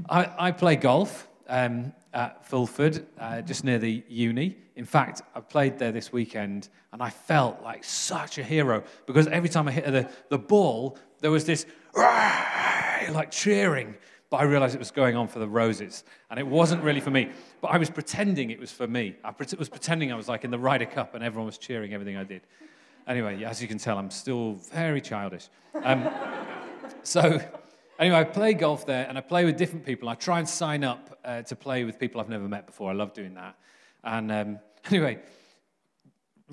I, 0.10 0.30
I 0.38 0.52
play 0.52 0.76
golf 0.76 1.28
um, 1.48 1.94
at 2.14 2.46
Fulford, 2.46 3.06
uh, 3.20 3.42
just 3.42 3.64
near 3.64 3.80
the 3.80 4.04
uni. 4.08 4.58
In 4.76 4.86
fact, 4.86 5.22
I 5.34 5.40
played 5.40 5.78
there 5.78 5.92
this 5.92 6.12
weekend 6.12 6.70
and 6.92 7.02
I 7.02 7.10
felt 7.10 7.62
like 7.62 7.84
such 7.84 8.38
a 8.38 8.44
hero 8.44 8.84
because 9.06 9.28
every 9.28 9.50
time 9.50 9.68
I 9.68 9.72
hit 9.72 9.86
the, 9.86 10.10
the 10.30 10.38
ball, 10.38 10.98
there 11.22 11.32
was 11.32 11.46
this 11.46 11.66
like 11.96 13.32
cheering 13.32 13.96
but 14.30 14.38
I 14.38 14.44
realized 14.44 14.76
it 14.76 14.80
was 14.80 14.92
going 14.92 15.16
on 15.16 15.28
for 15.28 15.40
the 15.40 15.48
roses. 15.48 16.04
And 16.30 16.40
it 16.40 16.46
wasn't 16.46 16.84
really 16.84 17.00
for 17.00 17.12
me. 17.12 17.30
But 17.62 17.70
I 17.70 17.78
was 17.78 17.90
pretending 17.90 18.50
it 18.50 18.60
was 18.60 18.72
for 18.72 18.88
me. 18.88 19.16
I 19.24 19.34
was 19.58 19.70
pretending 19.70 20.12
I 20.12 20.16
was 20.16 20.28
like 20.28 20.44
in 20.44 20.52
the 20.52 20.60
Ryder 20.60 20.88
Cup 20.88 21.16
and 21.16 21.24
everyone 21.24 21.46
was 21.46 21.58
cheering 21.58 21.94
everything 21.94 22.18
I 22.18 22.24
did. 22.24 22.42
Anyway, 23.08 23.44
as 23.44 23.62
you 23.62 23.68
can 23.68 23.78
tell, 23.78 23.98
I'm 23.98 24.10
still 24.10 24.54
very 24.74 25.00
childish. 25.00 25.48
Um, 25.84 26.10
so, 27.04 27.40
anyway, 28.00 28.18
I 28.18 28.24
play 28.24 28.54
golf 28.54 28.86
there 28.86 29.06
and 29.08 29.18
I 29.18 29.22
play 29.22 29.46
with 29.46 29.58
different 29.58 29.86
people. 29.86 30.10
I 30.10 30.16
try 30.16 30.40
and 30.40 30.48
sign 30.48 30.84
up 30.84 31.20
uh, 31.24 31.42
to 31.44 31.56
play 31.56 31.84
with 31.84 32.00
people 32.00 32.22
I've 32.22 32.30
never 32.30 32.48
met 32.48 32.66
before. 32.66 32.90
I 32.90 32.94
love 32.94 33.14
doing 33.14 33.34
that. 33.36 33.56
And 34.04 34.32
um, 34.32 34.60
anyway, 34.90 35.20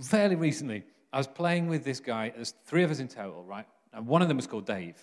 fairly 0.00 0.36
recently, 0.36 0.84
I 1.12 1.18
was 1.18 1.26
playing 1.26 1.68
with 1.68 1.84
this 1.84 2.00
guy. 2.00 2.32
There's 2.34 2.54
three 2.64 2.82
of 2.82 2.90
us 2.90 2.98
in 2.98 3.08
total, 3.08 3.44
right? 3.44 3.66
And 3.92 4.06
one 4.06 4.22
of 4.22 4.28
them 4.28 4.38
was 4.38 4.46
called 4.46 4.66
Dave. 4.66 4.96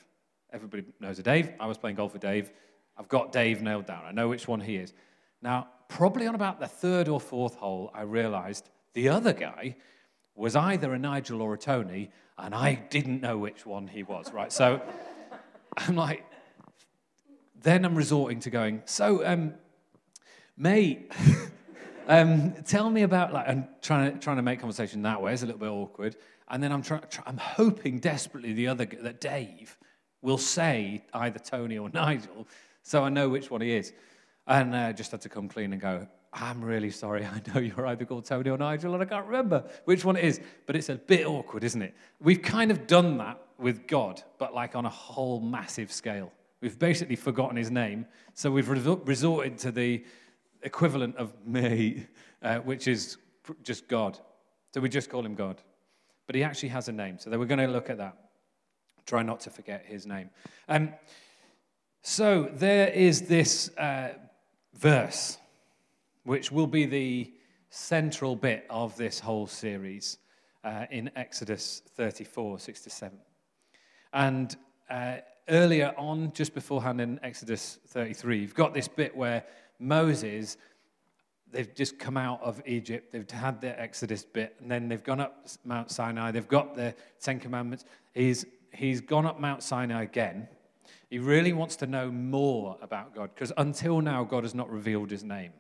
Everybody 0.52 0.84
knows 1.00 1.20
a 1.20 1.24
Dave. 1.24 1.52
I 1.60 1.68
was 1.68 1.78
playing 1.78 1.98
golf 1.98 2.14
with 2.14 2.24
Dave. 2.24 2.52
I've 2.98 3.08
got 3.08 3.32
Dave 3.32 3.62
nailed 3.62 3.86
down. 3.86 4.04
I 4.06 4.12
know 4.12 4.28
which 4.28 4.48
one 4.48 4.60
he 4.60 4.76
is. 4.76 4.94
Now, 5.42 5.68
probably 5.88 6.28
on 6.28 6.36
about 6.36 6.60
the 6.60 6.68
third 6.68 7.08
or 7.08 7.20
fourth 7.20 7.56
hole, 7.56 7.92
I 7.94 8.02
realized 8.02 8.70
the 8.94 9.10
other 9.10 9.32
guy 9.32 9.76
was 10.36 10.56
either 10.56 10.94
a 10.94 11.00
Nigel 11.00 11.42
or 11.42 11.54
a 11.54 11.58
Tony, 11.58 12.10
and 12.38 12.56
I 12.56 12.76
didn't 12.90 13.22
know 13.22 13.38
which 13.38 13.66
one 13.66 13.88
he 13.88 14.04
was, 14.04 14.34
right? 14.34 14.52
So 14.52 14.82
I'm 15.78 15.96
like, 15.96 16.26
then 17.62 17.86
I'm 17.86 17.96
resorting 17.96 18.40
to 18.42 18.50
going, 18.50 18.82
so, 18.86 19.26
um, 19.26 19.54
mate, 20.58 21.12
um, 22.08 22.54
tell 22.64 22.90
me 22.90 23.04
about, 23.04 23.34
like, 23.34 23.46
and 23.48 23.68
trying 23.82 24.14
to, 24.14 24.20
trying 24.20 24.38
to 24.38 24.44
make 24.44 24.60
conversation 24.60 25.02
that 25.04 25.22
way 25.22 25.34
It's 25.34 25.44
a 25.44 25.46
little 25.46 25.60
bit 25.60 25.70
awkward. 25.70 26.16
And 26.50 26.64
then 26.64 26.72
I'm, 26.72 26.82
try, 26.82 27.00
try, 27.00 27.24
I'm 27.28 27.38
hoping 27.38 28.00
desperately 28.00 28.54
the 28.54 28.68
other, 28.68 28.86
that 28.86 29.22
Dave 29.22 29.78
will 30.22 30.38
say 30.38 31.04
either 31.14 31.40
Tony 31.40 31.78
or 31.78 31.90
Nigel, 31.94 32.48
so 32.82 33.04
I 33.04 33.10
know 33.10 33.30
which 33.30 33.52
one 33.52 33.62
he 33.62 33.76
is. 33.76 33.94
And 34.48 34.74
uh, 34.74 34.94
just 34.94 35.12
had 35.12 35.22
to 35.22 35.30
come 35.30 35.48
clean 35.48 35.74
and 35.74 35.82
go, 35.82 36.08
I'm 36.34 36.64
really 36.64 36.92
sorry. 36.92 37.26
I 37.26 37.42
know 37.54 37.60
you're 37.60 37.86
either 37.88 38.06
called 38.06 38.26
Tony 38.26 38.50
or 38.50 38.58
Nigel, 38.58 38.94
and 38.94 39.04
I 39.04 39.06
can't 39.06 39.26
remember 39.26 39.64
which 39.86 40.06
one 40.06 40.16
it 40.16 40.24
is. 40.24 40.40
But 40.66 40.76
it's 40.76 40.90
a 40.90 40.96
bit 40.96 41.26
awkward, 41.28 41.64
isn't 41.64 41.82
it? 41.82 41.94
We've 42.20 42.42
kind 42.42 42.72
of 42.72 42.88
done 42.88 43.18
that 43.18 43.40
with 43.58 43.88
God, 43.88 44.24
but 44.38 44.54
like 44.54 44.76
on 44.76 44.86
a 44.86 44.90
whole 44.90 45.40
massive 45.40 45.92
scale. 45.92 46.32
We've 46.62 46.78
basically 46.78 47.16
forgotten 47.16 47.56
his 47.56 47.72
name, 47.72 48.06
so 48.34 48.52
we've 48.52 48.70
resorted 48.70 49.58
to 49.60 49.72
the 49.72 50.04
equivalent 50.62 51.16
of 51.16 51.34
me, 51.46 52.06
uh, 52.42 52.60
which 52.60 52.88
is 52.88 53.18
just 53.64 53.88
God. 53.88 54.20
So 54.74 54.82
we 54.82 54.90
just 54.90 55.10
call 55.10 55.26
him 55.26 55.36
God. 55.36 55.62
But 56.28 56.36
he 56.36 56.44
actually 56.44 56.70
has 56.70 56.88
a 56.90 56.92
name, 56.92 57.18
so 57.18 57.32
we're 57.32 57.46
going 57.46 57.60
to 57.60 57.68
look 57.68 57.90
at 57.90 57.98
that. 57.98 58.16
Try 59.06 59.24
not 59.24 59.40
to 59.42 59.50
forget 59.50 59.86
his 59.86 60.06
name. 60.06 60.30
Um, 60.68 60.94
so 62.04 62.50
there 62.54 62.90
is 62.90 63.24
this 63.24 63.76
uh, 63.78 64.10
verse, 64.76 65.38
which 66.24 66.52
will 66.52 66.68
be 66.68 66.86
the 66.86 67.34
central 67.70 68.36
bit 68.36 68.66
of 68.70 68.96
this 68.98 69.20
whole 69.20 69.48
series 69.48 70.18
uh, 70.64 70.86
in 70.92 71.10
Exodus 71.16 71.82
34, 71.96 72.60
6 72.60 72.82
to 72.82 72.90
7. 72.90 73.18
And 74.14 74.56
uh, 74.90 75.18
earlier 75.50 75.94
on, 75.98 76.32
just 76.34 76.54
beforehand 76.54 77.02
in 77.02 77.20
Exodus 77.24 77.80
33, 77.88 78.40
you've 78.40 78.56
got 78.56 78.74
this 78.74 78.88
bit 78.88 79.16
where 79.16 79.44
Moses, 79.80 80.58
they've 81.52 81.74
just 81.74 82.00
come 82.00 82.18
out 82.18 82.42
of 82.42 82.62
Egypt, 82.66 83.12
they've 83.12 83.30
had 83.30 83.62
their 83.62 83.80
Exodus 83.80 84.24
bit, 84.24 84.56
and 84.60 84.70
then 84.70 84.88
they've 84.88 85.04
gone 85.04 85.20
up 85.20 85.48
Mount 85.66 85.92
Sinai, 85.92 86.32
they've 86.32 86.48
got 86.48 86.76
the 86.76 86.94
Ten 87.22 87.40
Commandments. 87.40 87.86
He's, 88.14 88.46
he's 88.74 89.02
gone 89.02 89.26
up 89.26 89.40
Mount 89.40 89.64
Sinai 89.64 90.04
again. 90.04 90.48
He 91.10 91.20
really 91.20 91.54
wants 91.54 91.76
to 91.78 91.88
know 91.88 92.12
more 92.12 92.78
about 92.82 93.16
God, 93.16 93.32
because 93.34 93.52
until 93.58 94.02
now, 94.02 94.24
God 94.24 94.44
has 94.44 94.54
not 94.54 94.70
revealed 94.70 95.10
his 95.10 95.24
name. 95.24 95.52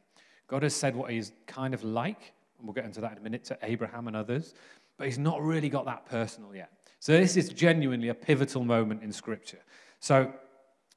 God 0.47 0.63
has 0.63 0.75
said 0.75 0.95
what 0.95 1.11
he's 1.11 1.31
kind 1.47 1.73
of 1.73 1.83
like, 1.83 2.33
and 2.57 2.67
we'll 2.67 2.73
get 2.73 2.85
into 2.85 3.01
that 3.01 3.13
in 3.13 3.17
a 3.17 3.21
minute, 3.21 3.43
to 3.45 3.57
Abraham 3.61 4.07
and 4.07 4.15
others, 4.15 4.53
but 4.97 5.07
he's 5.07 5.19
not 5.19 5.41
really 5.41 5.69
got 5.69 5.85
that 5.85 6.05
personal 6.05 6.53
yet. 6.55 6.71
So 6.99 7.13
this 7.13 7.37
is 7.37 7.49
genuinely 7.49 8.09
a 8.09 8.13
pivotal 8.13 8.63
moment 8.63 9.03
in 9.03 9.11
Scripture. 9.11 9.59
So 9.99 10.33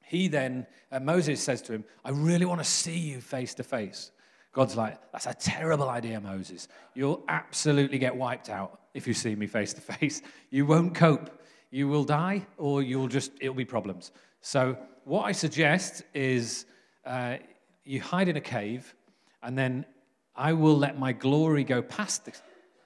he 0.03 0.27
then, 0.27 0.67
uh, 0.91 0.99
Moses 0.99 1.41
says 1.41 1.61
to 1.63 1.73
him, 1.73 1.85
I 2.03 2.11
really 2.11 2.45
want 2.45 2.59
to 2.59 2.69
see 2.69 2.97
you 2.97 3.21
face 3.21 3.53
to 3.55 3.63
face. 3.63 4.11
God's 4.51 4.77
like, 4.77 4.99
that's 5.11 5.25
a 5.25 5.33
terrible 5.33 5.89
idea, 5.89 6.21
Moses. 6.21 6.67
You'll 6.93 7.23
absolutely 7.27 7.97
get 7.97 8.15
wiped 8.15 8.49
out 8.49 8.81
if 8.93 9.07
you 9.07 9.13
see 9.13 9.33
me 9.35 9.47
face 9.47 9.73
to 9.73 9.81
face. 9.81 10.21
You 10.51 10.65
won't 10.65 10.93
cope. 10.93 11.41
You 11.71 11.87
will 11.87 12.03
die, 12.03 12.45
or 12.57 12.83
you'll 12.83 13.07
just, 13.07 13.31
it'll 13.41 13.55
be 13.55 13.65
problems. 13.65 14.11
So, 14.41 14.77
what 15.05 15.23
I 15.23 15.31
suggest 15.31 16.03
is 16.13 16.65
uh, 17.03 17.37
you 17.83 17.99
hide 17.99 18.27
in 18.27 18.37
a 18.37 18.41
cave, 18.41 18.93
and 19.41 19.57
then 19.57 19.85
I 20.35 20.53
will 20.53 20.77
let 20.77 20.99
my 20.99 21.13
glory 21.13 21.63
go 21.63 21.81
past 21.81 22.25
the 22.25 22.33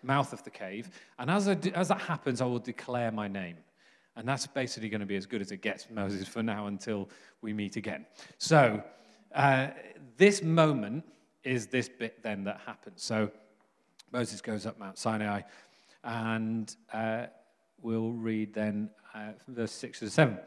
mouth 0.07 0.33
of 0.33 0.43
the 0.43 0.49
cave. 0.49 0.89
And 1.19 1.29
as, 1.29 1.45
do, 1.45 1.71
as 1.75 1.89
that 1.89 2.01
happens, 2.01 2.41
I 2.41 2.45
will 2.45 2.59
declare 2.59 3.11
my 3.11 3.27
name. 3.27 3.57
And 4.15 4.27
that's 4.27 4.47
basically 4.47 4.89
going 4.89 5.01
to 5.01 5.05
be 5.05 5.15
as 5.15 5.27
good 5.27 5.41
as 5.41 5.51
it 5.51 5.61
gets, 5.61 5.87
Moses, 5.91 6.27
for 6.27 6.41
now 6.41 6.67
until 6.67 7.09
we 7.41 7.53
meet 7.53 7.75
again. 7.75 8.05
So, 8.39 8.81
uh, 9.35 9.67
this 10.17 10.41
moment 10.41 11.03
is 11.43 11.67
this 11.67 11.87
bit 11.87 12.23
then 12.23 12.43
that 12.45 12.61
happens. 12.65 13.03
So, 13.03 13.29
Moses 14.11 14.41
goes 14.41 14.65
up 14.65 14.79
Mount 14.79 14.97
Sinai, 14.97 15.41
and 16.03 16.75
uh, 16.93 17.27
we'll 17.81 18.11
read 18.11 18.53
then 18.53 18.89
uh, 19.13 19.33
verse 19.47 19.73
6 19.73 19.99
to 19.99 20.09
7. 20.09 20.39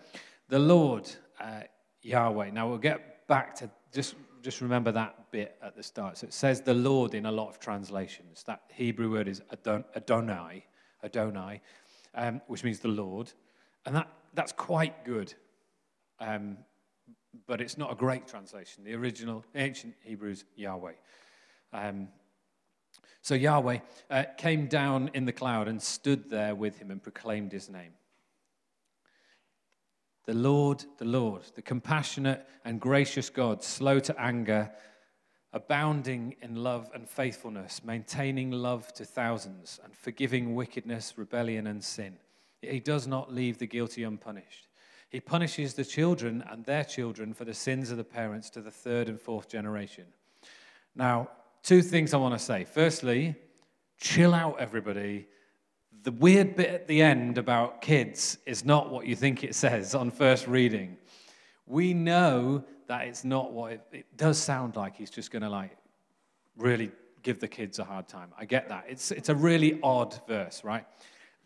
The 0.48 0.58
Lord, 0.58 1.08
uh, 1.40 1.62
Yahweh. 2.02 2.50
Now, 2.50 2.68
we'll 2.68 2.78
get 2.78 3.26
back 3.28 3.54
to 3.56 3.70
just, 3.92 4.16
just 4.42 4.60
remember 4.60 4.92
that 4.92 5.30
bit 5.30 5.56
at 5.62 5.76
the 5.76 5.82
start. 5.82 6.18
So, 6.18 6.26
it 6.26 6.32
says 6.32 6.60
the 6.60 6.74
Lord 6.74 7.14
in 7.14 7.26
a 7.26 7.32
lot 7.32 7.48
of 7.48 7.58
translations. 7.58 8.42
That 8.44 8.62
Hebrew 8.68 9.10
word 9.10 9.28
is 9.28 9.42
Adon- 9.50 9.84
Adonai, 9.96 10.64
Adonai, 11.04 11.60
um, 12.14 12.40
which 12.46 12.64
means 12.64 12.80
the 12.80 12.88
Lord. 12.88 13.32
And 13.86 13.96
that, 13.96 14.08
that's 14.34 14.52
quite 14.52 15.04
good. 15.04 15.34
Um, 16.18 16.58
but 17.46 17.60
it's 17.60 17.78
not 17.78 17.92
a 17.92 17.94
great 17.94 18.26
translation. 18.26 18.84
The 18.84 18.94
original, 18.94 19.44
ancient 19.54 19.94
Hebrews, 20.02 20.44
Yahweh. 20.56 20.94
Um, 21.72 22.08
so 23.22 23.34
Yahweh 23.34 23.78
uh, 24.10 24.24
came 24.36 24.66
down 24.66 25.10
in 25.14 25.24
the 25.24 25.32
cloud 25.32 25.68
and 25.68 25.80
stood 25.80 26.30
there 26.30 26.54
with 26.54 26.78
him 26.78 26.90
and 26.90 27.02
proclaimed 27.02 27.52
his 27.52 27.68
name. 27.68 27.92
The 30.26 30.34
Lord, 30.34 30.84
the 30.98 31.04
Lord, 31.04 31.42
the 31.54 31.62
compassionate 31.62 32.46
and 32.64 32.80
gracious 32.80 33.30
God, 33.30 33.62
slow 33.64 34.00
to 34.00 34.20
anger, 34.20 34.70
abounding 35.52 36.36
in 36.42 36.56
love 36.56 36.90
and 36.94 37.08
faithfulness, 37.08 37.82
maintaining 37.84 38.50
love 38.50 38.92
to 38.94 39.04
thousands, 39.04 39.80
and 39.82 39.96
forgiving 39.96 40.54
wickedness, 40.54 41.14
rebellion, 41.16 41.66
and 41.66 41.82
sin 41.82 42.18
he 42.62 42.80
does 42.80 43.06
not 43.06 43.32
leave 43.32 43.58
the 43.58 43.66
guilty 43.66 44.02
unpunished. 44.04 44.68
He 45.08 45.20
punishes 45.20 45.74
the 45.74 45.84
children 45.84 46.44
and 46.48 46.64
their 46.64 46.84
children 46.84 47.34
for 47.34 47.44
the 47.44 47.54
sins 47.54 47.90
of 47.90 47.96
the 47.96 48.04
parents 48.04 48.50
to 48.50 48.60
the 48.60 48.70
third 48.70 49.08
and 49.08 49.20
fourth 49.20 49.48
generation. 49.48 50.04
Now, 50.94 51.30
two 51.62 51.82
things 51.82 52.14
I 52.14 52.18
want 52.18 52.38
to 52.38 52.44
say. 52.44 52.64
Firstly, 52.64 53.34
chill 53.98 54.34
out, 54.34 54.60
everybody. 54.60 55.26
The 56.02 56.12
weird 56.12 56.56
bit 56.56 56.70
at 56.70 56.86
the 56.86 57.02
end 57.02 57.36
about 57.36 57.82
kids 57.82 58.38
is 58.46 58.64
not 58.64 58.90
what 58.90 59.06
you 59.06 59.14
think 59.14 59.44
it 59.44 59.54
says 59.54 59.94
on 59.94 60.10
first 60.10 60.46
reading. 60.46 60.96
We 61.66 61.92
know 61.92 62.64
that 62.86 63.06
it's 63.06 63.22
not 63.22 63.52
what 63.52 63.72
it, 63.72 63.86
it 63.92 64.16
does 64.16 64.38
sound 64.38 64.76
like. 64.76 64.96
He's 64.96 65.10
just 65.10 65.30
going 65.30 65.42
to 65.42 65.50
like 65.50 65.76
really 66.56 66.90
give 67.22 67.38
the 67.38 67.48
kids 67.48 67.78
a 67.78 67.84
hard 67.84 68.08
time. 68.08 68.30
I 68.38 68.46
get 68.46 68.68
that. 68.70 68.86
It's, 68.88 69.10
it's 69.10 69.28
a 69.28 69.34
really 69.34 69.78
odd 69.82 70.18
verse, 70.26 70.64
right? 70.64 70.86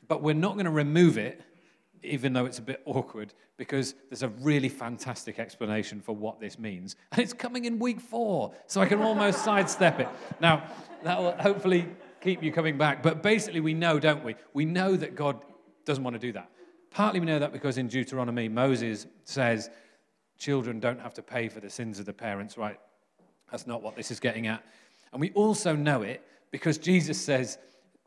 But 0.06 0.22
we're 0.22 0.34
not 0.34 0.54
going 0.54 0.66
to 0.66 0.70
remove 0.70 1.18
it, 1.18 1.42
even 2.04 2.32
though 2.32 2.46
it's 2.46 2.58
a 2.60 2.62
bit 2.62 2.80
awkward, 2.84 3.34
because 3.56 3.94
there's 4.08 4.22
a 4.22 4.28
really 4.28 4.68
fantastic 4.68 5.38
explanation 5.38 6.00
for 6.00 6.14
what 6.14 6.38
this 6.38 6.58
means. 6.58 6.94
And 7.12 7.20
it's 7.20 7.32
coming 7.32 7.64
in 7.64 7.78
week 7.78 8.00
four, 8.00 8.54
so 8.66 8.80
I 8.80 8.86
can 8.86 9.00
almost 9.00 9.44
sidestep 9.44 10.00
it. 10.00 10.08
Now, 10.40 10.68
that 11.02 11.18
will 11.18 11.32
hopefully 11.32 11.88
keep 12.24 12.42
you 12.42 12.50
coming 12.50 12.78
back. 12.78 13.02
But 13.02 13.22
basically, 13.22 13.60
we 13.60 13.74
know, 13.74 14.00
don't 14.00 14.24
we? 14.24 14.34
We 14.54 14.64
know 14.64 14.96
that 14.96 15.14
God 15.14 15.44
doesn't 15.84 16.02
want 16.02 16.14
to 16.14 16.20
do 16.20 16.32
that. 16.32 16.50
Partly 16.90 17.20
we 17.20 17.26
know 17.26 17.38
that 17.38 17.52
because 17.52 17.76
in 17.76 17.86
Deuteronomy, 17.86 18.48
Moses 18.48 19.06
says 19.24 19.68
children 20.38 20.80
don't 20.80 21.00
have 21.00 21.12
to 21.14 21.22
pay 21.22 21.48
for 21.48 21.60
the 21.60 21.68
sins 21.68 21.98
of 21.98 22.06
the 22.06 22.12
parents, 22.12 22.56
right? 22.56 22.80
That's 23.50 23.66
not 23.66 23.82
what 23.82 23.94
this 23.94 24.10
is 24.10 24.18
getting 24.18 24.46
at. 24.46 24.64
And 25.12 25.20
we 25.20 25.30
also 25.32 25.76
know 25.76 26.02
it 26.02 26.26
because 26.50 26.78
Jesus 26.78 27.20
says, 27.20 27.58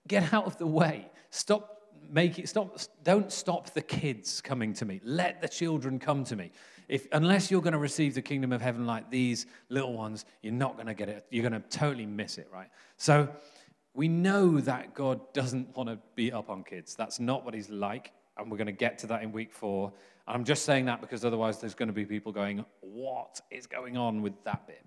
get 0.07 0.33
out 0.33 0.45
of 0.45 0.57
the 0.57 0.67
way. 0.67 1.09
Stop 1.29 1.75
make 2.09 2.39
it 2.39 2.47
stop 2.47 2.79
don't 3.03 3.33
stop 3.33 3.71
the 3.71 3.81
kids 3.81 4.39
coming 4.39 4.71
to 4.71 4.85
me 4.85 5.01
let 5.03 5.41
the 5.41 5.47
children 5.49 5.99
come 5.99 6.23
to 6.23 6.37
me 6.37 6.49
if 6.87 7.05
unless 7.11 7.51
you're 7.51 7.61
going 7.61 7.73
to 7.73 7.79
receive 7.79 8.15
the 8.15 8.21
kingdom 8.21 8.53
of 8.53 8.61
heaven 8.61 8.85
like 8.85 9.09
these 9.09 9.45
little 9.67 9.91
ones 9.91 10.23
you're 10.41 10.53
not 10.53 10.75
going 10.75 10.87
to 10.87 10.93
get 10.93 11.09
it 11.09 11.25
you're 11.31 11.47
going 11.47 11.61
to 11.61 11.67
totally 11.67 12.05
miss 12.05 12.37
it 12.37 12.47
right 12.49 12.69
so 12.95 13.27
we 13.97 14.07
know 14.07 14.59
that 14.61 14.93
god 14.93 15.19
doesn't 15.33 15.75
want 15.75 15.89
to 15.89 15.97
beat 16.15 16.33
up 16.33 16.49
on 16.49 16.63
kids 16.63 16.95
that's 16.95 17.19
not 17.19 17.43
what 17.43 17.53
he's 17.53 17.69
like 17.69 18.11
and 18.37 18.49
we're 18.49 18.57
going 18.57 18.67
to 18.67 18.71
get 18.71 18.97
to 18.99 19.07
that 19.07 19.23
in 19.23 19.31
week 19.31 19.51
four 19.51 19.91
i'm 20.27 20.43
just 20.43 20.63
saying 20.63 20.85
that 20.85 21.01
because 21.01 21.25
otherwise 21.25 21.59
there's 21.59 21.75
going 21.75 21.87
to 21.89 21.93
be 21.93 22.05
people 22.05 22.31
going 22.31 22.63
what 22.79 23.41
is 23.51 23.67
going 23.67 23.97
on 23.97 24.21
with 24.21 24.33
that 24.45 24.65
bit 24.67 24.85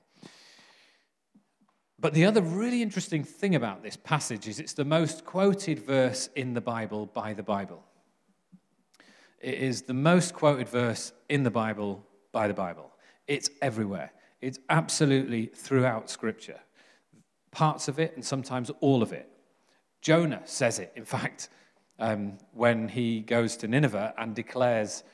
but 2.01 2.15
the 2.15 2.25
other 2.25 2.41
really 2.41 2.81
interesting 2.81 3.25
thing 3.25 3.55
about 3.55 3.83
this 3.83 3.97
passage 3.97 4.49
is 4.49 4.59
it's 4.59 4.73
the 4.73 4.87
most 4.87 5.27
quoted 5.27 5.81
verse 5.81 6.31
in 6.35 6.55
the 6.55 6.61
Bible 6.61 7.05
by 7.07 7.35
the 7.35 7.43
Bible. 7.43 7.85
It 9.39 9.55
is 9.55 9.83
the 9.83 9.95
most 9.95 10.33
quoted 10.33 10.69
verse 10.69 11.13
in 11.29 11.43
the 11.43 11.51
Bible 11.51 12.03
by 12.33 12.49
the 12.49 12.55
Bible. 12.55 12.91
It's 13.27 13.51
everywhere, 13.61 14.13
it's 14.41 14.59
absolutely 14.71 15.47
throughout 15.47 16.09
Scripture. 16.09 16.61
Parts 17.51 17.89
of 17.89 17.99
it 17.99 18.15
and 18.15 18.25
sometimes 18.25 18.71
all 18.81 19.03
of 19.03 19.13
it. 19.13 19.29
Jonah 20.01 20.43
says 20.45 20.79
it, 20.79 20.93
in 20.97 21.05
fact, 21.05 21.49
um, 21.99 22.39
when 22.55 22.89
he 22.89 23.21
goes 23.21 23.57
to 23.59 23.69
Nineveh 23.69 24.15
and 24.17 24.35
declares 24.35 25.05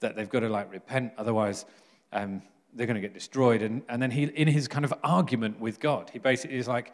that 0.00 0.14
they've 0.16 0.28
got 0.28 0.40
to 0.40 0.48
like 0.48 0.70
repent, 0.70 1.12
otherwise 1.16 1.64
um, 2.12 2.42
they're 2.74 2.86
going 2.86 2.96
to 2.96 3.00
get 3.00 3.14
destroyed. 3.14 3.62
And, 3.62 3.82
and 3.88 4.02
then 4.02 4.10
he, 4.10 4.24
in 4.24 4.48
his 4.48 4.68
kind 4.68 4.84
of 4.84 4.92
argument 5.02 5.60
with 5.60 5.80
God, 5.80 6.10
he 6.12 6.18
basically 6.18 6.58
is 6.58 6.68
like, 6.68 6.92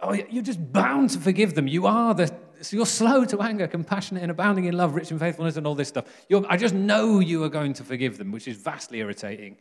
Oh, 0.00 0.12
you're 0.12 0.42
just 0.42 0.72
bound 0.72 1.10
to 1.10 1.18
forgive 1.18 1.54
them. 1.54 1.68
You 1.68 1.86
are 1.86 2.14
the, 2.14 2.34
you're 2.70 2.84
slow 2.84 3.24
to 3.26 3.40
anger, 3.40 3.66
compassionate 3.66 4.22
and 4.22 4.30
abounding 4.30 4.64
in 4.64 4.76
love, 4.76 4.94
rich 4.94 5.10
in 5.10 5.18
faithfulness, 5.18 5.56
and 5.56 5.66
all 5.66 5.74
this 5.74 5.88
stuff. 5.88 6.04
You're, 6.28 6.44
I 6.48 6.56
just 6.56 6.74
know 6.74 7.20
you 7.20 7.44
are 7.44 7.48
going 7.48 7.72
to 7.74 7.84
forgive 7.84 8.18
them, 8.18 8.32
which 8.32 8.48
is 8.48 8.56
vastly 8.56 8.98
irritating. 8.98 9.56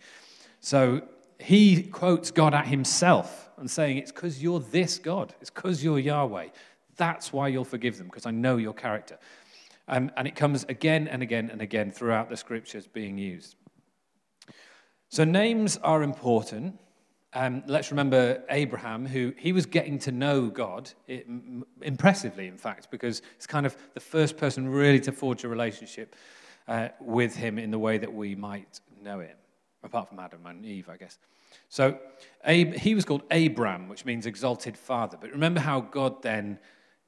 So 0.59 1.01
he 1.39 1.83
quotes 1.83 2.31
God 2.31 2.53
at 2.53 2.67
himself 2.67 3.49
and 3.57 3.69
saying, 3.69 3.97
It's 3.97 4.11
because 4.11 4.41
you're 4.41 4.59
this 4.59 4.99
God. 4.99 5.33
It's 5.41 5.49
because 5.49 5.83
you're 5.83 5.99
Yahweh. 5.99 6.47
That's 6.95 7.33
why 7.33 7.47
you'll 7.47 7.65
forgive 7.65 7.97
them, 7.97 8.07
because 8.07 8.25
I 8.25 8.31
know 8.31 8.57
your 8.57 8.73
character. 8.73 9.17
Um, 9.87 10.11
and 10.15 10.27
it 10.27 10.35
comes 10.35 10.63
again 10.69 11.07
and 11.07 11.21
again 11.21 11.49
and 11.49 11.61
again 11.61 11.91
throughout 11.91 12.29
the 12.29 12.37
scriptures 12.37 12.87
being 12.87 13.17
used. 13.17 13.55
So 15.09 15.23
names 15.23 15.77
are 15.77 16.01
important. 16.01 16.79
Um, 17.33 17.63
let's 17.67 17.91
remember 17.91 18.43
Abraham, 18.49 19.05
who 19.05 19.33
he 19.37 19.53
was 19.53 19.65
getting 19.65 19.99
to 19.99 20.11
know 20.11 20.47
God 20.47 20.91
it, 21.07 21.27
impressively, 21.81 22.47
in 22.47 22.57
fact, 22.57 22.89
because 22.91 23.21
it's 23.35 23.47
kind 23.47 23.65
of 23.65 23.75
the 23.95 23.99
first 23.99 24.37
person 24.37 24.67
really 24.69 24.99
to 25.01 25.11
forge 25.11 25.43
a 25.43 25.49
relationship 25.49 26.15
uh, 26.67 26.89
with 26.99 27.35
him 27.35 27.57
in 27.57 27.71
the 27.71 27.79
way 27.79 27.97
that 27.97 28.13
we 28.13 28.35
might 28.35 28.79
know 29.01 29.19
him, 29.19 29.35
apart 29.83 30.09
from 30.09 30.19
Adam 30.19 30.45
and 30.45 30.65
Eve, 30.65 30.89
I 30.89 30.97
guess. 30.97 31.17
So 31.69 31.97
Ab- 32.43 32.75
he 32.75 32.95
was 32.95 33.05
called 33.05 33.23
Abram, 33.31 33.89
which 33.89 34.05
means 34.05 34.25
exalted 34.25 34.77
father. 34.77 35.17
But 35.19 35.31
remember 35.31 35.59
how 35.59 35.81
God 35.81 36.21
then 36.21 36.59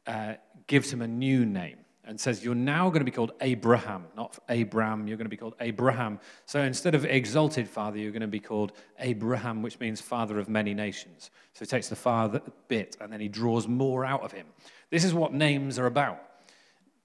uh, 0.07 0.33
gives 0.67 0.91
him 0.91 1.01
a 1.01 1.07
new 1.07 1.45
name 1.45 1.77
and 2.03 2.19
says, 2.19 2.43
You're 2.43 2.55
now 2.55 2.89
going 2.89 2.99
to 2.99 3.05
be 3.05 3.11
called 3.11 3.31
Abraham, 3.41 4.05
not 4.15 4.37
Abram. 4.47 5.07
You're 5.07 5.17
going 5.17 5.25
to 5.25 5.29
be 5.29 5.37
called 5.37 5.55
Abraham. 5.59 6.19
So 6.45 6.61
instead 6.61 6.95
of 6.95 7.05
exalted 7.05 7.67
father, 7.67 7.97
you're 7.97 8.11
going 8.11 8.21
to 8.21 8.27
be 8.27 8.39
called 8.39 8.73
Abraham, 8.99 9.61
which 9.61 9.79
means 9.79 10.01
father 10.01 10.39
of 10.39 10.47
many 10.47 10.73
nations. 10.73 11.31
So 11.53 11.65
he 11.65 11.65
takes 11.65 11.89
the 11.89 11.95
father 11.95 12.41
bit 12.67 12.97
and 13.01 13.11
then 13.11 13.19
he 13.19 13.27
draws 13.27 13.67
more 13.67 14.05
out 14.05 14.21
of 14.21 14.31
him. 14.31 14.45
This 14.89 15.03
is 15.03 15.13
what 15.13 15.33
names 15.33 15.79
are 15.79 15.87
about. 15.87 16.21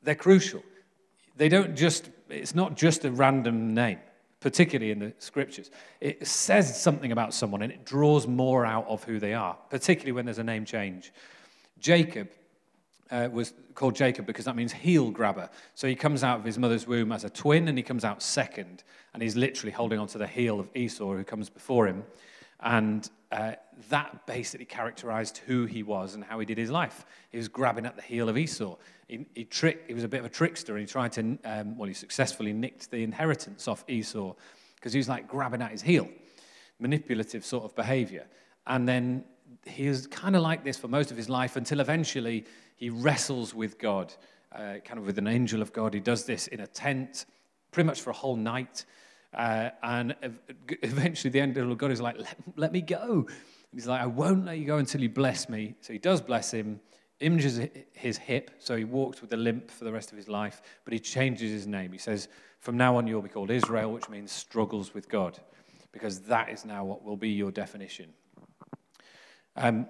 They're 0.02 0.14
crucial. 0.14 0.62
They 1.36 1.48
don't 1.48 1.76
just, 1.76 2.10
it's 2.28 2.54
not 2.54 2.76
just 2.76 3.04
a 3.04 3.10
random 3.10 3.72
name, 3.74 3.98
particularly 4.40 4.90
in 4.90 4.98
the 4.98 5.12
scriptures. 5.18 5.70
It 6.00 6.26
says 6.26 6.80
something 6.80 7.12
about 7.12 7.34
someone 7.34 7.62
and 7.62 7.72
it 7.72 7.84
draws 7.84 8.26
more 8.26 8.64
out 8.64 8.86
of 8.88 9.04
who 9.04 9.18
they 9.18 9.34
are, 9.34 9.56
particularly 9.68 10.12
when 10.12 10.24
there's 10.24 10.38
a 10.38 10.44
name 10.44 10.64
change. 10.64 11.12
Jacob 11.78 12.28
uh, 13.10 13.28
was 13.30 13.52
called 13.74 13.94
Jacob 13.94 14.26
because 14.26 14.44
that 14.44 14.56
means 14.56 14.72
heel 14.72 15.10
grabber. 15.10 15.50
So 15.74 15.86
he 15.86 15.94
comes 15.94 16.24
out 16.24 16.38
of 16.38 16.44
his 16.44 16.58
mother's 16.58 16.86
womb 16.86 17.12
as 17.12 17.24
a 17.24 17.30
twin 17.30 17.68
and 17.68 17.76
he 17.76 17.82
comes 17.82 18.04
out 18.04 18.22
second. 18.22 18.82
And 19.12 19.22
he's 19.22 19.36
literally 19.36 19.72
holding 19.72 19.98
onto 19.98 20.18
the 20.18 20.26
heel 20.26 20.60
of 20.60 20.68
Esau, 20.74 21.14
who 21.14 21.24
comes 21.24 21.50
before 21.50 21.86
him. 21.86 22.04
And 22.60 23.08
uh, 23.32 23.52
that 23.88 24.26
basically 24.26 24.66
characterized 24.66 25.38
who 25.46 25.64
he 25.64 25.82
was 25.82 26.14
and 26.14 26.24
how 26.24 26.38
he 26.38 26.46
did 26.46 26.58
his 26.58 26.70
life. 26.70 27.06
He 27.30 27.38
was 27.38 27.48
grabbing 27.48 27.86
at 27.86 27.96
the 27.96 28.02
heel 28.02 28.28
of 28.28 28.36
Esau. 28.36 28.76
He, 29.06 29.26
he, 29.34 29.44
tricked, 29.44 29.86
he 29.86 29.94
was 29.94 30.04
a 30.04 30.08
bit 30.08 30.20
of 30.20 30.26
a 30.26 30.30
trickster 30.30 30.72
and 30.72 30.80
he 30.80 30.86
tried 30.86 31.12
to, 31.12 31.38
um, 31.44 31.78
well, 31.78 31.86
he 31.86 31.94
successfully 31.94 32.52
nicked 32.52 32.90
the 32.90 33.02
inheritance 33.02 33.68
off 33.68 33.84
Esau 33.88 34.34
because 34.74 34.92
he 34.92 34.98
was 34.98 35.08
like 35.08 35.28
grabbing 35.28 35.62
at 35.62 35.70
his 35.70 35.82
heel. 35.82 36.08
Manipulative 36.80 37.44
sort 37.44 37.64
of 37.64 37.74
behavior. 37.76 38.26
And 38.66 38.88
then 38.88 39.24
he 39.64 39.88
was 39.88 40.06
kind 40.06 40.34
of 40.34 40.42
like 40.42 40.64
this 40.64 40.76
for 40.76 40.88
most 40.88 41.10
of 41.10 41.16
his 41.16 41.28
life 41.28 41.56
until 41.56 41.80
eventually 41.80 42.44
he 42.76 42.90
wrestles 42.90 43.54
with 43.54 43.78
God, 43.78 44.12
uh, 44.52 44.76
kind 44.84 44.98
of 44.98 45.06
with 45.06 45.18
an 45.18 45.26
angel 45.26 45.62
of 45.62 45.72
God. 45.72 45.94
He 45.94 46.00
does 46.00 46.24
this 46.24 46.48
in 46.48 46.60
a 46.60 46.66
tent, 46.66 47.26
pretty 47.70 47.86
much 47.86 48.00
for 48.00 48.10
a 48.10 48.14
whole 48.14 48.36
night. 48.36 48.84
Uh, 49.32 49.70
and 49.82 50.14
eventually, 50.82 51.30
the 51.30 51.40
end 51.40 51.56
of 51.56 51.78
God 51.78 51.90
is 51.90 52.00
like, 52.00 52.18
let, 52.18 52.36
let 52.56 52.72
me 52.72 52.80
go. 52.80 53.26
And 53.26 53.78
he's 53.78 53.86
like, 53.86 54.00
I 54.00 54.06
won't 54.06 54.44
let 54.44 54.58
you 54.58 54.66
go 54.66 54.78
until 54.78 55.00
you 55.00 55.08
bless 55.08 55.48
me. 55.48 55.74
So 55.80 55.92
he 55.92 55.98
does 55.98 56.20
bless 56.20 56.52
him, 56.52 56.80
injures 57.20 57.60
his 57.92 58.18
hip, 58.18 58.50
so 58.58 58.76
he 58.76 58.84
walks 58.84 59.20
with 59.20 59.32
a 59.32 59.36
limp 59.36 59.70
for 59.70 59.84
the 59.84 59.92
rest 59.92 60.10
of 60.10 60.16
his 60.16 60.28
life, 60.28 60.62
but 60.84 60.92
he 60.92 60.98
changes 60.98 61.50
his 61.50 61.66
name. 61.66 61.92
He 61.92 61.98
says, 61.98 62.28
From 62.58 62.76
now 62.76 62.96
on, 62.96 63.06
you'll 63.06 63.22
be 63.22 63.28
called 63.28 63.50
Israel, 63.50 63.92
which 63.92 64.08
means 64.08 64.32
struggles 64.32 64.94
with 64.94 65.08
God, 65.08 65.38
because 65.92 66.20
that 66.22 66.48
is 66.48 66.64
now 66.64 66.84
what 66.84 67.04
will 67.04 67.16
be 67.16 67.30
your 67.30 67.52
definition. 67.52 68.12
Um, 69.56 69.86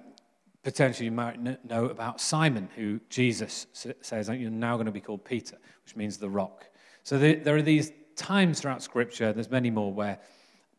potentially 0.62 1.06
you 1.06 1.12
might 1.12 1.64
know 1.64 1.87
about 1.87 2.20
Simon, 2.20 2.68
who 2.76 3.00
Jesus 3.09 3.66
says, 4.00 4.28
You're 4.28 4.50
now 4.50 4.76
going 4.76 4.87
to 4.87 4.92
be 4.92 5.00
called 5.00 5.25
Peter, 5.25 5.56
which 5.85 5.97
means 5.97 6.18
the 6.18 6.28
rock. 6.28 6.66
So 7.02 7.18
there 7.18 7.56
are 7.56 7.62
these 7.62 7.92
times 8.21 8.61
throughout 8.61 8.83
Scripture, 8.83 9.33
there's 9.33 9.50
many 9.50 9.71
more, 9.71 9.93
where 9.93 10.19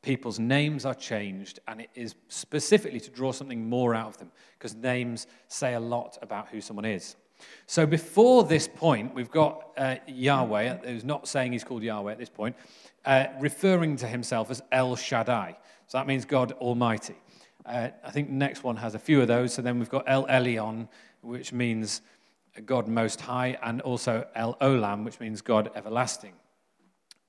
people's 0.04 0.40
names 0.40 0.86
are 0.86 0.94
changed, 0.94 1.60
and 1.68 1.82
it 1.82 1.90
is 1.96 2.16
specifically 2.28 3.00
to 3.00 3.10
draw 3.10 3.32
something 3.32 3.68
more 3.68 3.96
out 3.96 4.10
of 4.10 4.18
them, 4.18 4.32
because 4.58 4.76
names 4.76 5.28
say 5.48 5.74
a 5.74 5.80
lot 5.80 6.18
about 6.22 6.48
who 6.50 6.62
someone 6.62 6.86
is. 6.86 7.16
So 7.66 7.88
before 7.88 8.44
this 8.44 8.68
point, 8.68 9.16
we've 9.16 9.32
got 9.32 9.72
uh, 9.76 9.96
Yahweh, 10.08 10.78
who's 10.86 11.04
not 11.04 11.28
saying 11.28 11.52
he's 11.52 11.64
called 11.64 11.82
Yahweh 11.82 12.12
at 12.12 12.20
this 12.20 12.30
point, 12.30 12.56
uh, 13.06 13.26
referring 13.40 13.96
to 13.98 14.08
himself 14.08 14.52
as 14.52 14.62
El 14.72 14.96
Shaddai. 14.96 15.58
So 15.88 15.98
that 15.98 16.06
means 16.06 16.26
God 16.26 16.52
Almighty. 16.54 17.16
Uh, 17.66 17.90
I 18.04 18.12
think 18.12 18.28
the 18.28 18.36
next 18.36 18.64
one 18.64 18.76
has 18.78 18.94
a 18.94 19.00
few 19.00 19.22
of 19.22 19.28
those. 19.28 19.54
So 19.54 19.62
then 19.64 19.80
we've 19.80 19.90
got 19.90 20.04
El 20.08 20.26
Elyon, 20.28 20.88
which 21.22 21.52
means 21.52 22.02
God 22.66 22.88
Most 22.88 23.22
High, 23.22 23.58
and 23.64 23.82
also 23.82 24.28
El 24.36 24.56
Olam, 24.62 25.04
which 25.04 25.20
means 25.20 25.42
God 25.42 25.72
Everlasting. 25.76 26.34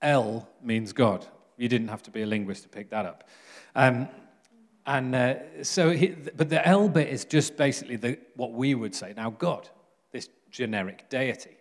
El 0.03 0.49
means 0.63 0.93
God. 0.93 1.27
You 1.57 1.69
didn't 1.69 1.89
have 1.89 2.03
to 2.05 2.11
be 2.11 2.23
a 2.23 2.27
linguist 2.27 2.65
to 2.65 2.69
pick 2.69 2.91
that 2.91 3.07
up. 3.07 3.29
Um, 3.75 4.09
and 4.85 5.15
uh, 5.15 5.35
so, 5.63 5.91
he, 5.91 6.09
but 6.09 6.49
the 6.49 6.67
El 6.67 6.89
bit 6.89 7.09
is 7.09 7.25
just 7.25 7.57
basically 7.57 7.97
the, 7.97 8.19
what 8.35 8.53
we 8.53 8.75
would 8.75 8.95
say 8.95 9.15
now 9.17 9.31
God, 9.31 9.69
this 10.11 10.29
generic 10.51 11.09
deity. 11.09 11.57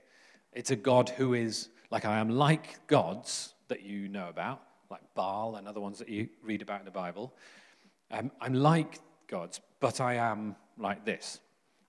It's 0.53 0.71
a 0.71 0.75
God 0.75 1.09
who 1.09 1.33
is 1.33 1.69
like 1.91 2.05
I 2.05 2.17
am 2.17 2.29
like 2.29 2.85
gods 2.87 3.53
that 3.67 3.83
you 3.83 4.07
know 4.07 4.27
about, 4.29 4.61
like 4.89 5.01
Baal 5.13 5.55
and 5.55 5.67
other 5.67 5.79
ones 5.79 5.99
that 5.99 6.09
you 6.09 6.29
read 6.43 6.61
about 6.61 6.79
in 6.79 6.85
the 6.85 6.91
Bible. 6.91 7.33
Um, 8.09 8.31
I'm 8.41 8.53
like 8.53 8.99
God's, 9.27 9.61
but 9.79 10.01
I 10.01 10.15
am 10.15 10.55
like 10.77 11.05
this. 11.05 11.39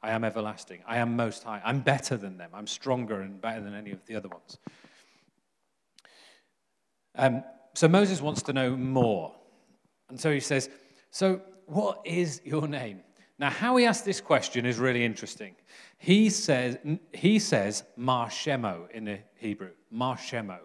I 0.02 0.10
am 0.10 0.24
everlasting. 0.24 0.80
I 0.86 0.98
am 0.98 1.16
most 1.16 1.44
high. 1.44 1.62
I'm 1.64 1.80
better 1.80 2.16
than 2.16 2.36
them. 2.36 2.50
I'm 2.52 2.66
stronger 2.66 3.20
and 3.20 3.40
better 3.40 3.60
than 3.60 3.74
any 3.74 3.92
of 3.92 4.04
the 4.06 4.16
other 4.16 4.28
ones. 4.28 4.58
Um, 7.16 7.44
so 7.75 7.88
Moses 7.88 8.20
wants 8.20 8.42
to 8.42 8.53
know 8.53 8.77
more. 8.77 9.35
And 10.09 10.20
so 10.20 10.33
he 10.33 10.40
says, 10.40 10.68
So, 11.11 11.40
what 11.66 12.01
is 12.05 12.40
your 12.44 12.68
name? 12.68 13.01
Now, 13.38 13.51
how 13.51 13.77
he 13.77 13.87
asked 13.87 14.05
this 14.05 14.20
question 14.20 14.66
is 14.66 14.79
really 14.79 15.05
interesting. 15.05 15.57
He 15.98 16.31
says, 16.31 16.77
he 17.12 17.38
says 17.38 17.83
Mar 17.96 18.29
Shemo 18.29 18.90
in 18.90 19.05
the 19.05 19.18
Hebrew, 19.37 19.70
Mar 19.90 20.16
Shemo. 20.16 20.59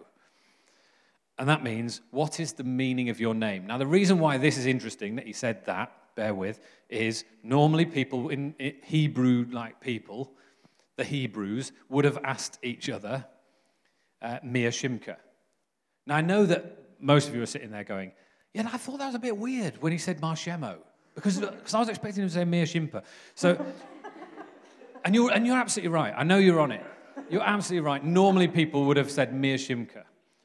And 1.38 1.48
that 1.48 1.62
means, 1.62 2.00
what 2.10 2.40
is 2.40 2.52
the 2.52 2.64
meaning 2.64 3.08
of 3.08 3.20
your 3.20 3.34
name? 3.34 3.66
Now, 3.66 3.78
the 3.78 3.86
reason 3.86 4.18
why 4.18 4.38
this 4.38 4.58
is 4.58 4.66
interesting 4.66 5.16
that 5.16 5.26
he 5.26 5.32
said 5.32 5.64
that, 5.66 5.92
bear 6.14 6.34
with, 6.34 6.60
is 6.88 7.24
normally 7.42 7.86
people 7.86 8.28
in 8.28 8.54
Hebrew 8.84 9.46
like 9.50 9.80
people, 9.80 10.32
the 10.96 11.04
Hebrews, 11.04 11.72
would 11.88 12.04
have 12.04 12.18
asked 12.24 12.58
each 12.62 12.90
other, 12.90 13.24
uh, 14.20 14.38
Mia 14.42 14.70
Shimka. 14.70 15.16
Now, 16.08 16.16
I 16.16 16.22
know 16.22 16.46
that 16.46 16.78
most 16.98 17.28
of 17.28 17.34
you 17.34 17.42
are 17.42 17.46
sitting 17.46 17.70
there 17.70 17.84
going, 17.84 18.12
yeah, 18.54 18.66
I 18.72 18.78
thought 18.78 18.98
that 18.98 19.06
was 19.06 19.14
a 19.14 19.18
bit 19.18 19.36
weird 19.36 19.80
when 19.82 19.92
he 19.92 19.98
said 19.98 20.22
Marshemo, 20.22 20.78
because, 21.14 21.38
because 21.38 21.74
I 21.74 21.78
was 21.78 21.90
expecting 21.90 22.22
him 22.22 22.30
to 22.30 22.34
say 22.34 22.46
Mia 22.46 22.64
Shimpa. 22.64 23.02
So, 23.34 23.62
and 25.04 25.14
you're, 25.14 25.30
and 25.30 25.46
you're 25.46 25.58
absolutely 25.58 25.90
right. 25.90 26.14
I 26.16 26.24
know 26.24 26.38
you're 26.38 26.60
on 26.60 26.72
it. 26.72 26.82
You're 27.28 27.42
absolutely 27.42 27.86
right. 27.86 28.02
Normally, 28.02 28.48
people 28.48 28.86
would 28.86 28.96
have 28.96 29.10
said 29.10 29.34
Mia 29.34 29.58
Shimka. 29.58 30.04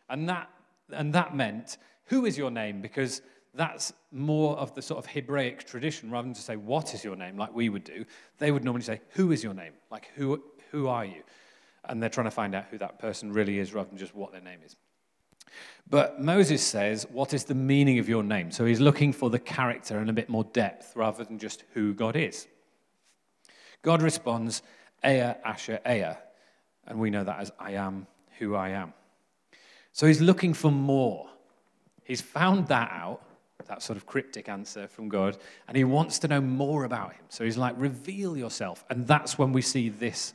And 0.10 0.28
that 0.28 0.50
and 0.92 1.14
that 1.14 1.34
meant, 1.34 1.78
who 2.06 2.26
is 2.26 2.38
your 2.38 2.52
name? 2.52 2.82
Because 2.82 3.22
that's 3.54 3.94
more 4.12 4.58
of 4.58 4.76
the 4.76 4.82
sort 4.82 5.00
of 5.00 5.06
Hebraic 5.06 5.66
tradition 5.66 6.12
rather 6.12 6.26
than 6.26 6.34
to 6.34 6.42
say, 6.42 6.58
what 6.58 6.94
is 6.94 7.06
your 7.06 7.16
name, 7.16 7.38
like 7.38 7.56
we 7.56 7.70
would 7.70 7.86
do. 7.86 8.04
They 8.38 8.52
would 8.52 8.66
normally 8.66 8.84
say, 8.84 9.00
who 9.12 9.32
is 9.32 9.44
your 9.44 9.54
name? 9.54 9.74
Like, 9.90 10.10
who, 10.16 10.44
who 10.72 10.88
are 10.88 11.06
you? 11.06 11.24
And 11.86 12.02
they're 12.02 12.10
trying 12.10 12.26
to 12.26 12.32
find 12.32 12.54
out 12.54 12.66
who 12.70 12.78
that 12.80 13.00
person 13.00 13.32
really 13.32 13.60
is 13.60 13.74
rather 13.74 13.90
than 13.90 13.98
just 13.98 14.14
what 14.14 14.32
their 14.32 14.42
name 14.42 14.60
is. 14.66 14.76
But 15.90 16.22
Moses 16.22 16.64
says, 16.64 17.06
What 17.12 17.34
is 17.34 17.44
the 17.44 17.56
meaning 17.56 18.00
of 18.00 18.10
your 18.10 18.24
name? 18.24 18.52
So 18.52 18.66
he's 18.66 18.80
looking 18.80 19.14
for 19.14 19.30
the 19.30 19.40
character 19.40 19.98
and 19.98 20.10
a 20.10 20.14
bit 20.14 20.30
more 20.30 20.44
depth 20.46 20.96
rather 20.96 21.24
than 21.24 21.40
just 21.40 21.64
who 21.74 21.94
God 21.94 22.16
is. 22.16 22.48
God 23.82 24.02
responds, 24.02 24.62
Ehyeh 25.04 25.38
Asher 25.44 25.80
Ehyeh. 25.86 26.18
And 26.88 27.00
we 27.00 27.10
know 27.10 27.24
that 27.24 27.40
as 27.40 27.52
I 27.60 27.72
am 27.72 28.08
who 28.40 28.56
I 28.56 28.70
am. 28.70 28.94
So 29.92 30.08
he's 30.08 30.22
looking 30.22 30.54
for 30.54 30.72
more. 30.72 31.30
He's 32.04 32.22
found 32.22 32.68
that 32.68 32.92
out, 32.92 33.22
that 33.68 33.82
sort 33.82 33.96
of 33.98 34.06
cryptic 34.06 34.50
answer 34.50 34.88
from 34.88 35.08
God, 35.08 35.38
and 35.68 35.78
he 35.78 35.84
wants 35.84 36.20
to 36.20 36.28
know 36.28 36.42
more 36.42 36.84
about 36.84 37.14
him. 37.14 37.24
So 37.30 37.44
he's 37.46 37.58
like, 37.58 37.76
reveal 37.78 38.36
yourself. 38.36 38.84
And 38.90 39.08
that's 39.08 39.38
when 39.38 39.54
we 39.54 39.62
see 39.62 39.90
this, 39.90 40.34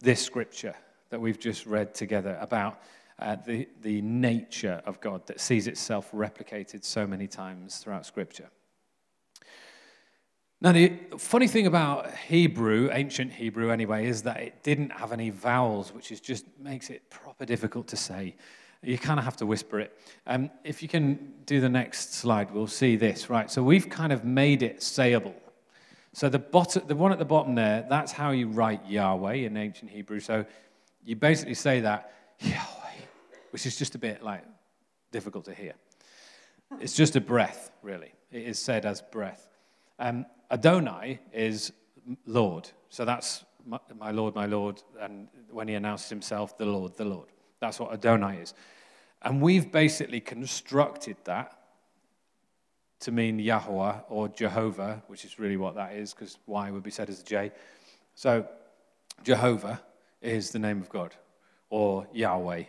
this 0.00 0.22
scripture 0.22 0.74
that 1.10 1.20
we've 1.20 1.38
just 1.38 1.66
read 1.66 1.94
together 1.94 2.38
about 2.40 2.80
uh, 3.18 3.36
the, 3.46 3.68
the 3.82 4.00
nature 4.02 4.80
of 4.86 5.00
God 5.00 5.26
that 5.26 5.40
sees 5.40 5.66
itself 5.66 6.10
replicated 6.12 6.84
so 6.84 7.06
many 7.06 7.26
times 7.26 7.78
throughout 7.78 8.06
scripture. 8.06 8.48
Now, 10.60 10.72
the 10.72 10.92
funny 11.18 11.46
thing 11.46 11.68
about 11.68 12.12
Hebrew, 12.16 12.90
ancient 12.92 13.32
Hebrew 13.32 13.70
anyway, 13.70 14.06
is 14.06 14.22
that 14.22 14.40
it 14.40 14.62
didn't 14.64 14.90
have 14.90 15.12
any 15.12 15.30
vowels, 15.30 15.94
which 15.94 16.10
is 16.10 16.20
just 16.20 16.46
makes 16.58 16.90
it 16.90 17.08
proper 17.10 17.44
difficult 17.44 17.86
to 17.88 17.96
say. 17.96 18.34
You 18.82 18.98
kind 18.98 19.18
of 19.18 19.24
have 19.24 19.36
to 19.36 19.46
whisper 19.46 19.78
it. 19.78 19.96
Um, 20.26 20.50
if 20.64 20.82
you 20.82 20.88
can 20.88 21.34
do 21.46 21.60
the 21.60 21.68
next 21.68 22.14
slide, 22.14 22.50
we'll 22.52 22.66
see 22.66 22.96
this. 22.96 23.30
Right, 23.30 23.50
so 23.50 23.62
we've 23.62 23.88
kind 23.88 24.12
of 24.12 24.24
made 24.24 24.62
it 24.62 24.78
sayable. 24.78 25.34
So 26.12 26.28
the, 26.28 26.38
bottom, 26.38 26.82
the 26.86 26.96
one 26.96 27.12
at 27.12 27.18
the 27.18 27.24
bottom 27.24 27.54
there, 27.54 27.86
that's 27.88 28.10
how 28.10 28.32
you 28.32 28.48
write 28.48 28.84
Yahweh 28.88 29.34
in 29.34 29.56
ancient 29.56 29.90
Hebrew. 29.90 30.18
So 30.18 30.44
you 31.04 31.14
basically 31.14 31.54
say 31.54 31.80
that, 31.80 32.12
Yahweh, 32.40 32.77
which 33.50 33.66
is 33.66 33.76
just 33.76 33.94
a 33.94 33.98
bit 33.98 34.22
like 34.22 34.44
difficult 35.10 35.44
to 35.46 35.54
hear. 35.54 35.74
It's 36.80 36.94
just 36.94 37.16
a 37.16 37.20
breath, 37.20 37.70
really. 37.82 38.12
It 38.30 38.42
is 38.42 38.58
said 38.58 38.84
as 38.84 39.00
breath. 39.00 39.48
Um, 39.98 40.26
Adonai 40.50 41.20
is 41.32 41.72
Lord. 42.26 42.68
So 42.90 43.04
that's 43.04 43.44
my, 43.66 43.78
my 43.98 44.10
Lord, 44.10 44.34
my 44.34 44.46
Lord. 44.46 44.82
And 45.00 45.28
when 45.50 45.68
he 45.68 45.74
announces 45.74 46.08
himself, 46.08 46.56
the 46.58 46.66
Lord, 46.66 46.96
the 46.96 47.04
Lord. 47.04 47.28
That's 47.60 47.80
what 47.80 47.92
Adonai 47.92 48.38
is. 48.38 48.54
And 49.22 49.40
we've 49.42 49.72
basically 49.72 50.20
constructed 50.20 51.16
that 51.24 51.58
to 53.00 53.12
mean 53.12 53.38
Yahweh 53.38 53.94
or 54.08 54.28
Jehovah, 54.28 55.02
which 55.06 55.24
is 55.24 55.38
really 55.38 55.56
what 55.56 55.74
that 55.76 55.94
is, 55.94 56.12
because 56.12 56.38
Y 56.46 56.70
would 56.70 56.82
be 56.82 56.90
said 56.90 57.08
as 57.08 57.20
a 57.20 57.24
J. 57.24 57.52
So 58.14 58.46
Jehovah 59.22 59.80
is 60.20 60.50
the 60.50 60.58
name 60.58 60.80
of 60.80 60.88
God, 60.88 61.14
or 61.70 62.06
Yahweh, 62.12 62.64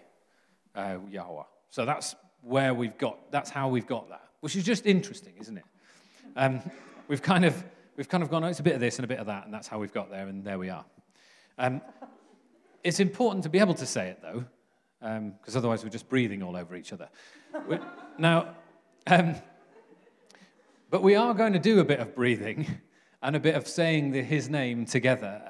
uh, 0.76 0.98
Yahweh. 1.10 1.44
So 1.70 1.86
that's 1.86 2.16
where 2.42 2.74
we've 2.74 2.98
got, 2.98 3.32
that's 3.32 3.50
how 3.50 3.70
we've 3.70 3.88
got 3.88 4.10
that, 4.10 4.24
which 4.40 4.56
is 4.56 4.64
just 4.64 4.86
interesting, 4.86 5.34
isn't 5.40 5.58
it? 5.58 5.66
Um, 6.36 6.62
we've 7.08 7.22
kind 7.22 7.46
of, 7.46 7.64
we've 7.98 8.10
kind 8.10 8.24
of 8.24 8.30
gone, 8.30 8.44
oh, 8.44 8.48
it's 8.48 8.60
a 8.60 8.64
bit 8.64 8.76
of 8.76 8.80
this 8.80 8.98
and 8.98 9.06
a 9.06 9.08
bit 9.08 9.20
of 9.20 9.28
that, 9.28 9.46
and 9.46 9.54
that's 9.54 9.68
how 9.68 9.80
we've 9.80 9.94
got 9.94 10.10
there, 10.10 10.28
and 10.28 10.44
there 10.44 10.58
we 10.58 10.70
are. 10.70 10.86
Um, 11.58 11.82
it's 12.84 13.00
important 13.00 13.44
to 13.44 13.50
be 13.50 13.60
able 13.60 13.74
to 13.76 13.86
say 13.86 14.10
it, 14.10 14.22
though, 14.22 14.46
because 15.00 15.56
um, 15.56 15.58
otherwise 15.58 15.84
we're 15.84 15.90
just 15.90 16.10
breathing 16.10 16.42
all 16.42 16.56
over 16.56 16.76
each 16.76 16.94
other. 16.94 17.10
now, 18.18 18.56
um, 19.08 19.36
but 20.90 21.04
we 21.04 21.16
are 21.16 21.34
going 21.34 21.54
to 21.54 21.60
do 21.60 21.80
a 21.80 21.84
bit 21.84 22.00
of 22.00 22.16
breathing 22.16 22.66
and 23.22 23.36
a 23.36 23.40
bit 23.40 23.56
of 23.56 23.68
saying 23.68 24.12
the, 24.12 24.22
his 24.22 24.50
name 24.50 24.86
together. 24.86 25.42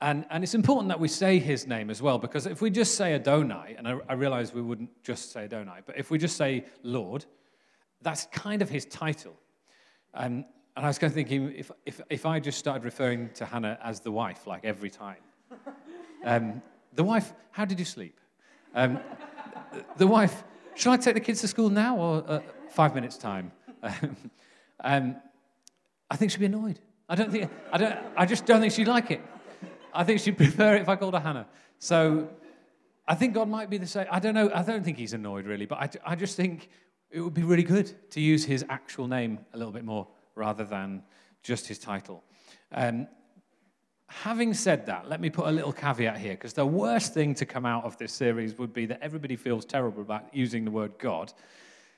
And, 0.00 0.26
and 0.30 0.44
it's 0.44 0.54
important 0.54 0.88
that 0.88 1.00
we 1.00 1.08
say 1.08 1.38
his 1.38 1.66
name 1.66 1.90
as 1.90 2.00
well, 2.00 2.18
because 2.18 2.46
if 2.46 2.62
we 2.62 2.70
just 2.70 2.94
say 2.94 3.14
Adonai, 3.14 3.74
and 3.76 3.88
I, 3.88 3.98
I 4.08 4.12
realize 4.12 4.54
we 4.54 4.62
wouldn't 4.62 4.90
just 5.02 5.32
say 5.32 5.44
Adonai, 5.44 5.80
but 5.84 5.98
if 5.98 6.10
we 6.10 6.18
just 6.18 6.36
say 6.36 6.64
Lord, 6.84 7.24
that's 8.02 8.26
kind 8.26 8.62
of 8.62 8.68
his 8.68 8.84
title. 8.84 9.34
Um, 10.14 10.44
and 10.76 10.86
I 10.86 10.88
was 10.88 10.98
kind 10.98 11.10
of 11.10 11.14
thinking, 11.14 11.52
if, 11.56 11.72
if, 11.84 12.00
if 12.08 12.26
I 12.26 12.38
just 12.38 12.58
started 12.58 12.84
referring 12.84 13.30
to 13.34 13.44
Hannah 13.44 13.76
as 13.82 13.98
the 13.98 14.12
wife, 14.12 14.46
like 14.46 14.64
every 14.64 14.90
time, 14.90 15.16
um, 16.24 16.62
the 16.94 17.02
wife, 17.02 17.32
how 17.50 17.64
did 17.64 17.80
you 17.80 17.84
sleep? 17.84 18.20
Um, 18.74 19.00
the 19.96 20.06
wife, 20.06 20.44
should 20.76 20.92
I 20.92 20.96
take 20.96 21.14
the 21.14 21.20
kids 21.20 21.40
to 21.40 21.48
school 21.48 21.70
now 21.70 21.96
or 21.96 22.24
uh, 22.28 22.40
five 22.70 22.94
minutes' 22.94 23.18
time? 23.18 23.50
um, 24.84 25.16
I 26.08 26.16
think 26.16 26.30
she'd 26.30 26.40
be 26.40 26.46
annoyed. 26.46 26.78
I 27.08 27.16
don't 27.16 27.32
think, 27.32 27.50
I, 27.72 27.78
don't, 27.78 27.98
I 28.16 28.26
just 28.26 28.46
don't 28.46 28.60
think 28.60 28.72
she'd 28.72 28.86
like 28.86 29.10
it. 29.10 29.20
I 29.98 30.04
think 30.04 30.20
she'd 30.20 30.36
prefer 30.44 30.76
it 30.76 30.82
if 30.82 30.88
I 30.88 30.96
called 30.96 31.14
her 31.14 31.20
Hannah. 31.20 31.48
So 31.80 32.28
I 33.06 33.16
think 33.16 33.34
God 33.34 33.48
might 33.48 33.68
be 33.68 33.78
the 33.78 33.86
same. 33.86 34.06
I 34.10 34.20
don't 34.20 34.34
know. 34.34 34.50
I 34.54 34.62
don't 34.62 34.84
think 34.84 34.96
he's 34.96 35.12
annoyed 35.12 35.44
really, 35.44 35.66
but 35.66 35.78
I, 35.78 36.12
I 36.12 36.14
just 36.14 36.36
think 36.36 36.70
it 37.10 37.20
would 37.20 37.34
be 37.34 37.42
really 37.42 37.64
good 37.64 37.92
to 38.12 38.20
use 38.20 38.44
his 38.44 38.64
actual 38.68 39.08
name 39.08 39.40
a 39.52 39.58
little 39.58 39.72
bit 39.72 39.84
more 39.84 40.06
rather 40.36 40.64
than 40.64 41.02
just 41.42 41.66
his 41.66 41.78
title. 41.78 42.22
Um, 42.70 43.08
having 44.06 44.54
said 44.54 44.86
that, 44.86 45.08
let 45.08 45.20
me 45.20 45.30
put 45.30 45.48
a 45.48 45.50
little 45.50 45.72
caveat 45.72 46.18
here 46.18 46.34
because 46.34 46.52
the 46.52 46.66
worst 46.66 47.12
thing 47.12 47.34
to 47.34 47.46
come 47.46 47.66
out 47.66 47.84
of 47.84 47.96
this 47.98 48.12
series 48.12 48.56
would 48.56 48.72
be 48.72 48.86
that 48.86 49.00
everybody 49.02 49.34
feels 49.34 49.64
terrible 49.64 50.02
about 50.02 50.32
using 50.32 50.64
the 50.64 50.70
word 50.70 50.92
God. 50.98 51.32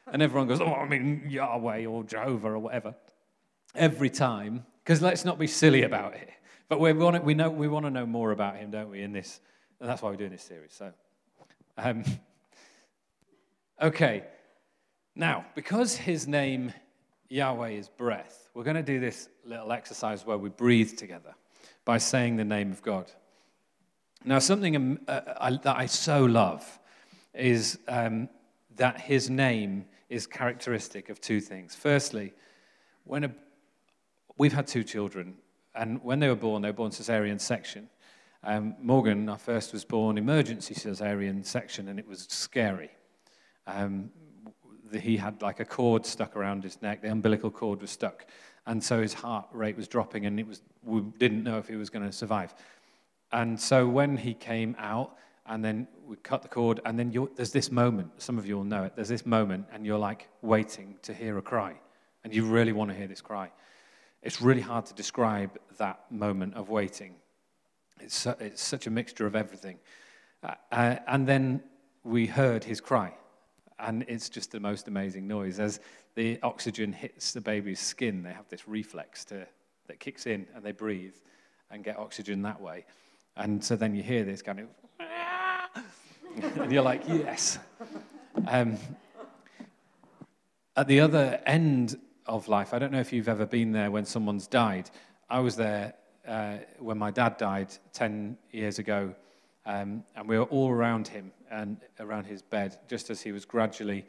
And 0.06 0.22
everyone 0.22 0.48
goes, 0.48 0.60
oh, 0.60 0.72
I 0.72 0.88
mean, 0.88 1.26
Yahweh 1.28 1.84
or 1.84 2.02
Jehovah 2.04 2.52
or 2.52 2.58
whatever, 2.58 2.94
every 3.74 4.10
time. 4.10 4.64
Because 4.82 5.02
let's 5.02 5.24
not 5.24 5.38
be 5.38 5.46
silly 5.46 5.82
about 5.82 6.14
it. 6.14 6.30
But 6.70 6.78
we 6.78 6.92
want, 6.92 7.16
to, 7.16 7.22
we, 7.22 7.34
know, 7.34 7.50
we 7.50 7.66
want 7.66 7.84
to 7.86 7.90
know 7.90 8.06
more 8.06 8.30
about 8.30 8.54
him, 8.54 8.70
don't 8.70 8.90
we, 8.90 9.02
in 9.02 9.12
this? 9.12 9.40
And 9.80 9.90
that's 9.90 10.00
why 10.00 10.10
we're 10.10 10.16
doing 10.16 10.30
this 10.30 10.44
series. 10.44 10.72
So, 10.72 10.92
um, 11.76 12.04
okay. 13.82 14.22
Now, 15.16 15.46
because 15.56 15.96
his 15.96 16.28
name, 16.28 16.72
Yahweh, 17.28 17.70
is 17.70 17.88
breath, 17.88 18.48
we're 18.54 18.62
going 18.62 18.76
to 18.76 18.84
do 18.84 19.00
this 19.00 19.28
little 19.44 19.72
exercise 19.72 20.24
where 20.24 20.38
we 20.38 20.48
breathe 20.48 20.96
together 20.96 21.34
by 21.84 21.98
saying 21.98 22.36
the 22.36 22.44
name 22.44 22.70
of 22.70 22.82
God. 22.82 23.10
Now, 24.24 24.38
something 24.38 24.76
um, 24.76 25.00
uh, 25.08 25.22
I, 25.40 25.50
that 25.50 25.76
I 25.76 25.86
so 25.86 26.24
love 26.24 26.78
is 27.34 27.80
um, 27.88 28.28
that 28.76 29.00
his 29.00 29.28
name 29.28 29.86
is 30.08 30.24
characteristic 30.24 31.08
of 31.08 31.20
two 31.20 31.40
things. 31.40 31.74
Firstly, 31.74 32.32
when 33.02 33.24
a, 33.24 33.34
we've 34.38 34.52
had 34.52 34.68
two 34.68 34.84
children, 34.84 35.34
and 35.80 36.04
when 36.04 36.20
they 36.20 36.28
were 36.28 36.36
born, 36.36 36.60
they 36.60 36.68
were 36.68 36.74
born 36.74 36.90
cesarean 36.90 37.40
section. 37.40 37.88
Um, 38.44 38.76
Morgan, 38.82 39.26
our 39.30 39.38
first, 39.38 39.72
was 39.72 39.82
born 39.82 40.18
emergency 40.18 40.74
cesarean 40.74 41.44
section, 41.44 41.88
and 41.88 41.98
it 41.98 42.06
was 42.06 42.26
scary. 42.28 42.90
Um, 43.66 44.10
the, 44.90 45.00
he 45.00 45.16
had 45.16 45.40
like 45.40 45.58
a 45.58 45.64
cord 45.64 46.04
stuck 46.04 46.36
around 46.36 46.64
his 46.64 46.82
neck, 46.82 47.00
the 47.00 47.10
umbilical 47.10 47.50
cord 47.50 47.80
was 47.80 47.90
stuck, 47.90 48.26
and 48.66 48.84
so 48.84 49.00
his 49.00 49.14
heart 49.14 49.48
rate 49.52 49.74
was 49.74 49.88
dropping, 49.88 50.26
and 50.26 50.38
it 50.38 50.46
was, 50.46 50.60
we 50.84 51.00
didn't 51.18 51.44
know 51.44 51.56
if 51.56 51.66
he 51.66 51.76
was 51.76 51.88
going 51.88 52.04
to 52.04 52.12
survive. 52.12 52.54
And 53.32 53.58
so 53.58 53.88
when 53.88 54.18
he 54.18 54.34
came 54.34 54.76
out, 54.78 55.16
and 55.46 55.64
then 55.64 55.88
we 56.04 56.16
cut 56.16 56.42
the 56.42 56.48
cord, 56.48 56.80
and 56.84 56.98
then 56.98 57.28
there's 57.36 57.52
this 57.52 57.72
moment. 57.72 58.10
Some 58.18 58.36
of 58.36 58.46
you 58.46 58.58
will 58.58 58.64
know 58.64 58.84
it. 58.84 58.96
There's 58.96 59.08
this 59.08 59.24
moment, 59.24 59.66
and 59.72 59.86
you're 59.86 59.98
like 59.98 60.28
waiting 60.42 60.96
to 61.02 61.14
hear 61.14 61.38
a 61.38 61.42
cry, 61.42 61.74
and 62.22 62.34
you 62.34 62.44
really 62.44 62.72
want 62.72 62.90
to 62.90 62.96
hear 62.96 63.08
this 63.08 63.22
cry. 63.22 63.50
It's 64.22 64.42
really 64.42 64.60
hard 64.60 64.86
to 64.86 64.94
describe 64.94 65.58
that 65.78 66.10
moment 66.10 66.54
of 66.54 66.68
waiting. 66.68 67.14
It's, 68.00 68.14
su- 68.14 68.34
it's 68.38 68.62
such 68.62 68.86
a 68.86 68.90
mixture 68.90 69.26
of 69.26 69.34
everything. 69.34 69.78
Uh, 70.42 70.54
uh, 70.70 70.96
and 71.06 71.26
then 71.26 71.62
we 72.04 72.26
heard 72.26 72.64
his 72.64 72.80
cry, 72.80 73.14
and 73.78 74.04
it's 74.08 74.28
just 74.28 74.52
the 74.52 74.60
most 74.60 74.88
amazing 74.88 75.26
noise. 75.26 75.58
As 75.58 75.80
the 76.14 76.38
oxygen 76.42 76.92
hits 76.92 77.32
the 77.32 77.40
baby's 77.40 77.80
skin, 77.80 78.22
they 78.22 78.32
have 78.32 78.48
this 78.48 78.68
reflex 78.68 79.24
to, 79.26 79.46
that 79.86 80.00
kicks 80.00 80.26
in, 80.26 80.46
and 80.54 80.64
they 80.64 80.72
breathe 80.72 81.16
and 81.70 81.82
get 81.82 81.98
oxygen 81.98 82.42
that 82.42 82.60
way. 82.60 82.84
And 83.36 83.62
so 83.64 83.76
then 83.76 83.94
you 83.94 84.02
hear 84.02 84.24
this 84.24 84.42
kind 84.42 84.60
of 84.60 84.68
and 86.58 86.72
you're 86.72 86.82
like, 86.82 87.02
yes. 87.08 87.58
Um, 88.46 88.76
at 90.76 90.86
the 90.86 91.00
other 91.00 91.40
end 91.46 91.98
of 92.36 92.48
life, 92.48 92.72
I 92.72 92.78
don't 92.78 92.92
know 92.92 93.00
if 93.00 93.12
you've 93.12 93.28
ever 93.28 93.46
been 93.46 93.72
there 93.72 93.90
when 93.90 94.04
someone's 94.04 94.46
died. 94.46 94.90
I 95.28 95.40
was 95.40 95.56
there 95.56 95.94
uh, 96.26 96.58
when 96.78 96.98
my 96.98 97.10
dad 97.10 97.36
died 97.36 97.68
10 97.92 98.36
years 98.50 98.78
ago, 98.78 99.14
um, 99.66 100.04
and 100.16 100.28
we 100.28 100.38
were 100.38 100.44
all 100.44 100.70
around 100.70 101.08
him 101.08 101.32
and 101.50 101.78
around 101.98 102.24
his 102.24 102.42
bed, 102.42 102.78
just 102.88 103.10
as 103.10 103.20
he 103.20 103.32
was 103.32 103.44
gradually 103.44 104.06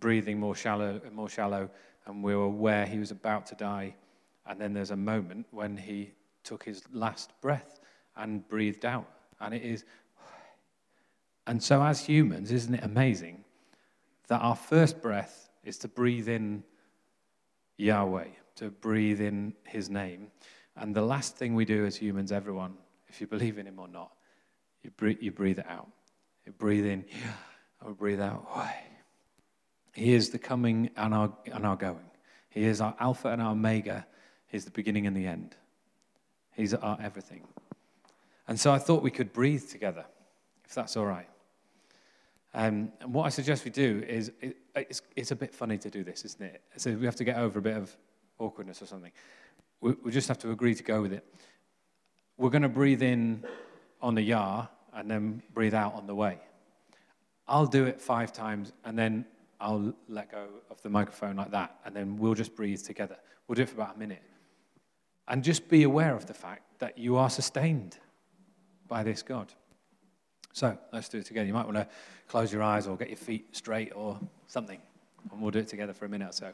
breathing 0.00 0.38
more 0.38 0.54
shallow 0.54 1.00
and 1.04 1.14
more 1.14 1.28
shallow, 1.28 1.68
and 2.06 2.22
we 2.22 2.34
were 2.34 2.44
aware 2.44 2.86
he 2.86 2.98
was 2.98 3.10
about 3.10 3.46
to 3.46 3.54
die. 3.54 3.94
And 4.46 4.60
then 4.60 4.72
there's 4.72 4.90
a 4.90 4.96
moment 4.96 5.46
when 5.50 5.76
he 5.76 6.12
took 6.44 6.64
his 6.64 6.82
last 6.92 7.32
breath 7.40 7.80
and 8.16 8.46
breathed 8.48 8.84
out. 8.84 9.08
And 9.40 9.54
it 9.54 9.62
is 9.62 9.84
and 11.46 11.62
so, 11.62 11.82
as 11.82 12.04
humans, 12.04 12.52
isn't 12.52 12.74
it 12.74 12.84
amazing 12.84 13.44
that 14.28 14.40
our 14.40 14.54
first 14.54 15.02
breath 15.02 15.50
is 15.64 15.76
to 15.78 15.88
breathe 15.88 16.28
in 16.28 16.62
Yahweh, 17.76 18.28
to 18.56 18.70
breathe 18.70 19.20
in 19.20 19.54
his 19.64 19.90
name? 19.90 20.28
And 20.76 20.94
the 20.94 21.02
last 21.02 21.36
thing 21.36 21.54
we 21.54 21.64
do 21.64 21.84
as 21.84 21.96
humans, 21.96 22.32
everyone, 22.32 22.74
if 23.08 23.20
you 23.20 23.26
believe 23.26 23.58
in 23.58 23.66
him 23.66 23.78
or 23.78 23.88
not, 23.88 24.12
you 24.82 24.90
breathe, 24.90 25.18
you 25.20 25.30
breathe 25.30 25.58
it 25.58 25.66
out. 25.68 25.88
You 26.46 26.52
breathe 26.52 26.86
in, 26.86 27.04
and 27.84 27.96
breathe 27.96 28.20
out. 28.20 28.46
He 29.94 30.14
is 30.14 30.30
the 30.30 30.38
coming 30.38 30.90
and 30.96 31.14
our, 31.14 31.32
and 31.52 31.66
our 31.66 31.76
going. 31.76 32.10
He 32.48 32.64
is 32.64 32.80
our 32.80 32.94
Alpha 32.98 33.28
and 33.28 33.40
our 33.40 33.52
Omega. 33.52 34.06
He's 34.46 34.64
the 34.64 34.70
beginning 34.70 35.06
and 35.06 35.16
the 35.16 35.26
end. 35.26 35.54
He's 36.54 36.74
our 36.74 36.98
everything. 37.00 37.46
And 38.48 38.58
so 38.58 38.72
I 38.72 38.78
thought 38.78 39.02
we 39.02 39.10
could 39.10 39.32
breathe 39.32 39.68
together, 39.68 40.04
if 40.64 40.74
that's 40.74 40.96
all 40.96 41.06
right. 41.06 41.28
Um, 42.54 42.92
and 43.00 43.14
what 43.14 43.24
I 43.24 43.30
suggest 43.30 43.64
we 43.64 43.70
do 43.70 44.04
is, 44.06 44.30
it, 44.40 44.56
it's, 44.74 45.02
it's, 45.16 45.30
a 45.30 45.36
bit 45.36 45.54
funny 45.54 45.78
to 45.78 45.88
do 45.88 46.04
this, 46.04 46.24
isn't 46.24 46.42
it? 46.42 46.62
So 46.76 46.92
we 46.92 47.06
have 47.06 47.16
to 47.16 47.24
get 47.24 47.38
over 47.38 47.58
a 47.58 47.62
bit 47.62 47.76
of 47.76 47.96
awkwardness 48.38 48.82
or 48.82 48.86
something. 48.86 49.12
We, 49.80 49.94
we 50.04 50.10
just 50.10 50.28
have 50.28 50.38
to 50.40 50.50
agree 50.50 50.74
to 50.74 50.82
go 50.82 51.00
with 51.00 51.12
it. 51.12 51.24
We're 52.36 52.50
going 52.50 52.62
to 52.62 52.68
breathe 52.68 53.02
in 53.02 53.44
on 54.02 54.14
the 54.14 54.22
yah 54.22 54.66
and 54.92 55.10
then 55.10 55.42
breathe 55.54 55.74
out 55.74 55.94
on 55.94 56.06
the 56.06 56.14
way. 56.14 56.38
I'll 57.48 57.66
do 57.66 57.84
it 57.84 58.00
five 58.00 58.32
times 58.32 58.72
and 58.84 58.98
then 58.98 59.24
I'll 59.60 59.94
let 60.08 60.30
go 60.30 60.46
of 60.70 60.82
the 60.82 60.90
microphone 60.90 61.36
like 61.36 61.52
that 61.52 61.78
and 61.84 61.94
then 61.94 62.16
we'll 62.18 62.34
just 62.34 62.54
breathe 62.54 62.82
together. 62.82 63.16
We'll 63.46 63.56
do 63.56 63.62
it 63.62 63.68
for 63.68 63.76
about 63.76 63.96
a 63.96 63.98
minute. 63.98 64.22
And 65.28 65.42
just 65.42 65.68
be 65.68 65.84
aware 65.84 66.14
of 66.14 66.26
the 66.26 66.34
fact 66.34 66.80
that 66.80 66.98
you 66.98 67.16
are 67.16 67.30
sustained 67.30 67.96
by 68.88 69.02
this 69.02 69.22
God. 69.22 69.52
So 70.52 70.76
let's 70.92 71.08
do 71.08 71.18
it 71.18 71.26
together. 71.26 71.46
You 71.46 71.54
might 71.54 71.64
want 71.64 71.76
to 71.76 71.88
close 72.28 72.52
your 72.52 72.62
eyes 72.62 72.86
or 72.86 72.96
get 72.96 73.08
your 73.08 73.16
feet 73.16 73.56
straight 73.56 73.92
or 73.94 74.18
something, 74.46 74.80
and 75.30 75.40
we'll 75.40 75.50
do 75.50 75.60
it 75.60 75.68
together 75.68 75.92
for 75.92 76.04
a 76.04 76.08
minute 76.08 76.28
or 76.28 76.32
so. 76.32 76.52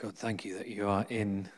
God, 0.00 0.14
thank 0.14 0.44
you 0.44 0.56
that 0.58 0.68
you 0.68 0.88
are 0.88 1.04
in 1.08 1.48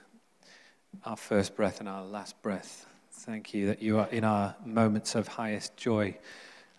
our 1.05 1.17
first 1.17 1.57
breath 1.57 1.81
and 1.81 1.89
our 1.89 2.03
last 2.03 2.41
breath. 2.41 2.87
Thank 3.13 3.53
you 3.53 3.67
that 3.67 3.83
you 3.83 3.99
are 3.99 4.09
in 4.09 4.25
our 4.25 4.57
moments 4.65 5.15
of 5.15 5.29
highest 5.29 5.77
joy 5.77 6.17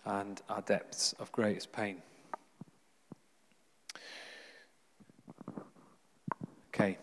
and 0.04 0.42
our 0.48 0.62
depths 0.62 1.12
of 1.20 1.30
greatest 1.30 1.70
pain. 1.70 2.02
Okay. 6.74 6.96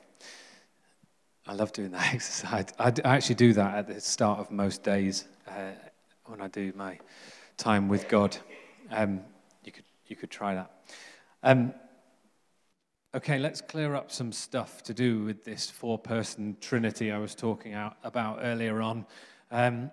I 1.46 1.54
love 1.54 1.72
doing 1.74 1.92
that 1.92 2.14
exercise. 2.14 2.68
I 2.80 2.94
actually 3.04 3.36
do 3.36 3.54
that 3.54 3.76
at 3.76 3.88
the 3.88 4.02
start 4.02 4.40
of 4.40 4.52
most 4.52 4.84
days 4.84 5.26
uh, 5.48 5.72
when 6.26 6.42
I 6.42 6.48
do 6.48 6.74
my 6.76 7.00
time 7.58 7.88
with 7.88 8.08
God. 8.08 8.36
Um, 8.92 9.22
you, 9.64 9.72
could, 9.72 9.86
you 10.08 10.16
could 10.16 10.32
try 10.32 10.56
that. 10.56 10.72
Um, 11.44 11.74
Okay, 13.16 13.40
let's 13.40 13.60
clear 13.60 13.96
up 13.96 14.12
some 14.12 14.32
stuff 14.32 14.84
to 14.84 14.94
do 14.94 15.24
with 15.24 15.44
this 15.44 15.68
four 15.68 15.98
person 15.98 16.56
trinity 16.62 17.12
I 17.12 17.18
was 17.18 17.34
talking 17.34 17.74
out, 17.74 17.98
about 18.04 18.38
earlier 18.44 18.84
on. 18.84 19.04
Um, 19.50 19.90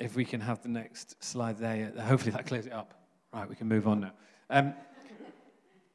if 0.00 0.16
we 0.16 0.24
can 0.24 0.40
have 0.40 0.60
the 0.60 0.68
next 0.68 1.22
slide 1.22 1.56
there, 1.58 1.92
hopefully 2.00 2.32
that 2.32 2.46
clears 2.46 2.66
it 2.66 2.72
up. 2.72 2.94
Right, 3.32 3.48
we 3.48 3.54
can 3.54 3.68
move 3.68 3.86
on 3.86 4.00
now. 4.00 4.12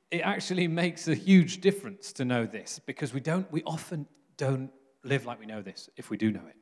It 0.09 0.21
actually 0.21 0.67
makes 0.67 1.07
a 1.07 1.15
huge 1.15 1.59
difference 1.61 2.13
to 2.13 2.25
know 2.25 2.45
this 2.45 2.79
because 2.85 3.13
we 3.13 3.19
don't 3.19 3.51
we 3.51 3.63
often 3.63 4.07
don't 4.37 4.71
live 5.03 5.25
like 5.25 5.39
we 5.39 5.45
know 5.45 5.61
this 5.61 5.89
if 5.95 6.09
we 6.09 6.17
do 6.17 6.31
know 6.31 6.45
it 6.47 6.55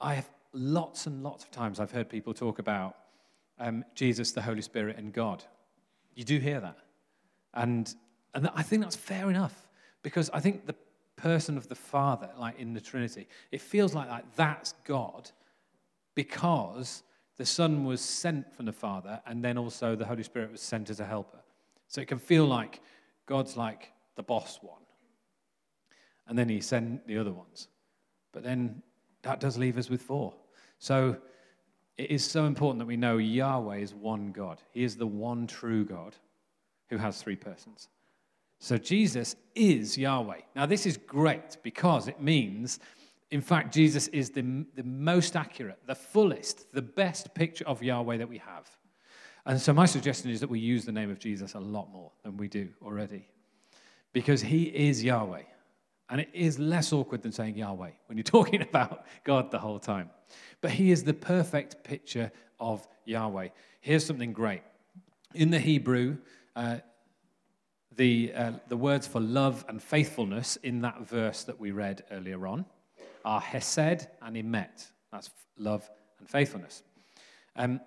i 0.00 0.14
have 0.14 0.28
lots 0.52 1.06
and 1.06 1.22
lots 1.22 1.44
of 1.44 1.50
times 1.50 1.78
i've 1.78 1.90
heard 1.90 2.08
people 2.08 2.32
talk 2.32 2.58
about 2.58 2.96
um, 3.58 3.84
jesus 3.94 4.32
the 4.32 4.40
holy 4.40 4.62
spirit 4.62 4.96
and 4.96 5.12
god 5.12 5.44
you 6.14 6.24
do 6.24 6.38
hear 6.38 6.60
that 6.60 6.78
and 7.52 7.94
and 8.34 8.50
I 8.54 8.62
think 8.62 8.82
that's 8.82 8.96
fair 8.96 9.30
enough 9.30 9.68
because 10.02 10.28
I 10.30 10.40
think 10.40 10.66
the 10.66 10.74
person 11.16 11.56
of 11.56 11.68
the 11.68 11.74
Father, 11.74 12.28
like 12.38 12.58
in 12.58 12.74
the 12.74 12.80
Trinity, 12.80 13.28
it 13.52 13.60
feels 13.60 13.94
like 13.94 14.08
that. 14.08 14.26
That's 14.36 14.74
God 14.84 15.30
because 16.14 17.04
the 17.36 17.46
Son 17.46 17.84
was 17.84 18.00
sent 18.00 18.52
from 18.54 18.66
the 18.66 18.72
Father 18.72 19.20
and 19.26 19.42
then 19.42 19.56
also 19.56 19.94
the 19.94 20.04
Holy 20.04 20.24
Spirit 20.24 20.50
was 20.50 20.60
sent 20.60 20.90
as 20.90 21.00
a 21.00 21.04
helper. 21.04 21.38
So 21.88 22.00
it 22.00 22.08
can 22.08 22.18
feel 22.18 22.46
like 22.46 22.80
God's 23.26 23.56
like 23.56 23.92
the 24.16 24.22
boss 24.22 24.58
one. 24.62 24.80
And 26.26 26.38
then 26.38 26.48
he 26.48 26.60
sent 26.60 27.06
the 27.06 27.18
other 27.18 27.32
ones. 27.32 27.68
But 28.32 28.42
then 28.42 28.82
that 29.22 29.40
does 29.40 29.56
leave 29.56 29.78
us 29.78 29.90
with 29.90 30.02
four. 30.02 30.34
So 30.78 31.16
it 31.96 32.10
is 32.10 32.24
so 32.24 32.46
important 32.46 32.80
that 32.80 32.86
we 32.86 32.96
know 32.96 33.18
Yahweh 33.18 33.76
is 33.76 33.94
one 33.94 34.32
God. 34.32 34.60
He 34.72 34.82
is 34.82 34.96
the 34.96 35.06
one 35.06 35.46
true 35.46 35.84
God 35.84 36.16
who 36.88 36.96
has 36.96 37.22
three 37.22 37.36
persons. 37.36 37.88
So 38.58 38.78
Jesus 38.78 39.36
is 39.54 39.98
Yahweh. 39.98 40.40
Now, 40.56 40.66
this 40.66 40.86
is 40.86 40.96
great 40.96 41.58
because 41.62 42.08
it 42.08 42.20
means, 42.20 42.80
in 43.30 43.40
fact, 43.40 43.74
Jesus 43.74 44.08
is 44.08 44.30
the, 44.30 44.64
the 44.74 44.82
most 44.82 45.36
accurate, 45.36 45.78
the 45.86 45.94
fullest, 45.94 46.72
the 46.72 46.82
best 46.82 47.34
picture 47.34 47.66
of 47.66 47.82
Yahweh 47.82 48.16
that 48.16 48.28
we 48.28 48.38
have. 48.38 48.68
And 49.46 49.60
so, 49.60 49.72
my 49.72 49.86
suggestion 49.86 50.30
is 50.30 50.40
that 50.40 50.48
we 50.48 50.58
use 50.58 50.84
the 50.84 50.92
name 50.92 51.10
of 51.10 51.18
Jesus 51.18 51.54
a 51.54 51.60
lot 51.60 51.90
more 51.90 52.10
than 52.22 52.36
we 52.36 52.48
do 52.48 52.68
already 52.82 53.28
because 54.12 54.40
he 54.40 54.64
is 54.64 55.04
Yahweh. 55.04 55.42
And 56.10 56.20
it 56.20 56.28
is 56.32 56.58
less 56.58 56.92
awkward 56.92 57.22
than 57.22 57.32
saying 57.32 57.56
Yahweh 57.56 57.90
when 58.06 58.16
you're 58.16 58.22
talking 58.24 58.62
about 58.62 59.04
God 59.24 59.50
the 59.50 59.58
whole 59.58 59.78
time. 59.78 60.10
But 60.60 60.70
he 60.70 60.90
is 60.90 61.04
the 61.04 61.14
perfect 61.14 61.84
picture 61.84 62.30
of 62.58 62.86
Yahweh. 63.04 63.48
Here's 63.80 64.06
something 64.06 64.32
great. 64.32 64.62
In 65.34 65.50
the 65.50 65.58
Hebrew, 65.58 66.18
uh, 66.56 66.78
the, 67.96 68.32
uh, 68.34 68.52
the 68.68 68.76
words 68.76 69.06
for 69.06 69.20
love 69.20 69.64
and 69.68 69.82
faithfulness 69.82 70.56
in 70.56 70.80
that 70.82 71.06
verse 71.06 71.44
that 71.44 71.60
we 71.60 71.70
read 71.70 72.04
earlier 72.10 72.46
on 72.46 72.64
are 73.24 73.40
hesed 73.40 74.06
and 74.22 74.36
emet. 74.36 74.90
That's 75.12 75.30
love 75.58 75.88
and 76.18 76.28
faithfulness. 76.28 76.82
Um, 77.56 77.80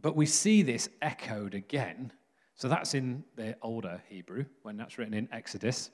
but 0.00 0.16
we 0.16 0.26
see 0.26 0.62
this 0.62 0.88
echoed 1.02 1.54
again. 1.54 2.12
So 2.54 2.68
that's 2.68 2.94
in 2.94 3.24
the 3.36 3.56
older 3.62 4.02
Hebrew, 4.08 4.44
when 4.62 4.76
that's 4.76 4.98
written 4.98 5.14
in 5.14 5.28
Exodus. 5.32 5.90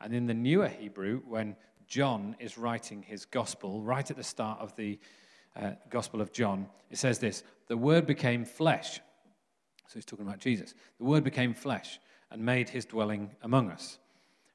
And 0.00 0.14
in 0.14 0.26
the 0.26 0.34
newer 0.34 0.68
Hebrew, 0.68 1.20
when 1.26 1.56
John 1.86 2.36
is 2.38 2.56
writing 2.56 3.02
his 3.02 3.24
gospel, 3.24 3.82
right 3.82 4.08
at 4.10 4.16
the 4.16 4.24
start 4.24 4.60
of 4.60 4.74
the 4.76 4.98
uh, 5.56 5.72
Gospel 5.88 6.20
of 6.20 6.32
John, 6.32 6.68
it 6.90 6.98
says 6.98 7.18
this 7.18 7.42
The 7.68 7.76
Word 7.76 8.06
became 8.06 8.44
flesh. 8.44 9.00
So 9.88 9.94
he's 9.94 10.04
talking 10.04 10.26
about 10.26 10.38
Jesus. 10.38 10.74
The 10.98 11.04
Word 11.04 11.24
became 11.24 11.52
flesh 11.52 11.98
and 12.30 12.44
made 12.44 12.68
his 12.68 12.84
dwelling 12.84 13.30
among 13.42 13.70
us. 13.70 13.98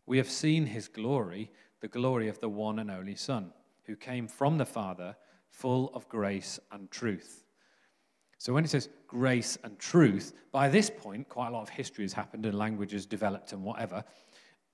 We 0.05 0.17
have 0.17 0.29
seen 0.29 0.65
his 0.65 0.87
glory, 0.87 1.51
the 1.81 1.87
glory 1.87 2.29
of 2.29 2.39
the 2.39 2.49
one 2.49 2.79
and 2.79 2.89
only 2.89 3.15
Son, 3.15 3.51
who 3.83 3.95
came 3.95 4.27
from 4.27 4.57
the 4.57 4.65
Father, 4.65 5.15
full 5.49 5.91
of 5.93 6.07
grace 6.09 6.59
and 6.71 6.89
truth. 6.89 7.44
So 8.37 8.53
when 8.53 8.63
it 8.63 8.69
says 8.69 8.89
grace 9.07 9.57
and 9.63 9.77
truth, 9.79 10.33
by 10.51 10.69
this 10.69 10.89
point, 10.89 11.29
quite 11.29 11.49
a 11.49 11.51
lot 11.51 11.61
of 11.61 11.69
history 11.69 12.03
has 12.03 12.13
happened 12.13 12.45
and 12.45 12.57
language 12.57 12.91
has 12.91 13.05
developed 13.05 13.53
and 13.53 13.63
whatever. 13.63 14.03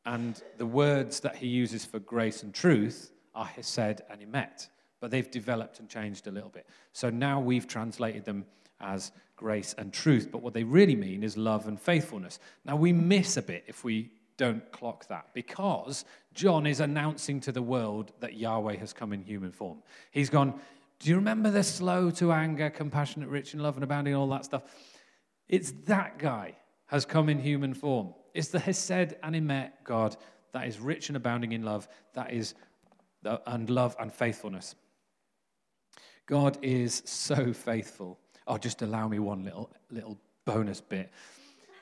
And 0.06 0.42
the 0.58 0.66
words 0.66 1.20
that 1.20 1.36
he 1.36 1.48
uses 1.48 1.86
for 1.86 2.00
grace 2.00 2.44
and 2.44 2.54
truth 2.54 3.12
are 3.36 3.46
hesed 3.46 4.02
and 4.10 4.22
emet, 4.22 4.68
but 5.00 5.12
they've 5.12 5.30
developed 5.30 5.80
and 5.80 5.88
changed 5.88 6.28
a 6.28 6.32
little 6.32 6.50
bit. 6.50 6.68
So 6.92 7.10
now 7.10 7.40
we've 7.40 7.68
translated 7.68 8.26
them 8.26 8.46
as 8.80 9.12
grace 9.36 9.76
and 9.78 9.94
truth, 9.94 10.30
but 10.32 10.42
what 10.42 10.54
they 10.54 10.64
really 10.64 10.96
mean 10.96 11.24
is 11.24 11.38
love 11.38 11.68
and 11.68 11.80
faithfulness. 11.80 12.40
Now, 12.66 12.76
we 12.76 12.92
miss 12.92 13.38
a 13.38 13.42
bit 13.42 13.64
if 13.68 13.84
we 13.84 14.12
don't 14.38 14.72
clock 14.72 15.08
that 15.08 15.28
because 15.34 16.04
John 16.34 16.66
is 16.66 16.80
announcing 16.80 17.40
to 17.42 17.52
the 17.52 17.62
world 17.62 18.12
that 18.22 18.36
Yahweh 18.36 18.78
has 18.78 18.92
come 18.94 19.14
in 19.14 19.22
human 19.22 19.52
form. 19.52 19.84
He's 20.10 20.30
gone, 20.30 20.60
Do 21.02 21.10
you 21.10 21.16
remember 21.16 21.50
the 21.50 21.64
slow 21.64 22.12
to 22.12 22.32
anger, 22.32 22.70
compassionate, 22.70 23.28
rich 23.30 23.56
in 23.56 23.60
love, 23.60 23.76
and 23.76 23.84
abounding, 23.84 24.14
all 24.14 24.30
that 24.30 24.46
stuff? 24.46 24.64
It's 25.50 25.72
that 25.88 26.20
guy 26.20 26.56
has 26.86 27.06
come 27.06 27.28
in 27.28 27.40
human 27.40 27.74
form. 27.74 28.14
It's 28.36 28.50
the 28.50 28.60
Hesed 28.60 29.16
and 29.24 29.36
Emet 29.36 29.72
God 29.84 30.16
that 30.54 30.68
is 30.68 30.80
rich 30.80 31.10
and 31.10 31.18
abounding 31.18 31.54
in 31.54 31.64
love, 31.64 31.88
that 32.14 32.32
is, 32.32 32.54
and 33.48 33.70
love 33.70 33.96
and 34.00 34.14
faithfulness. 34.14 34.76
God 36.28 36.60
is 36.62 37.02
so 37.06 37.52
faithful 37.52 38.20
oh, 38.48 38.58
just 38.58 38.82
allow 38.82 39.08
me 39.08 39.18
one 39.20 39.44
little, 39.44 39.72
little 39.90 40.18
bonus 40.46 40.82
bit. 40.82 41.10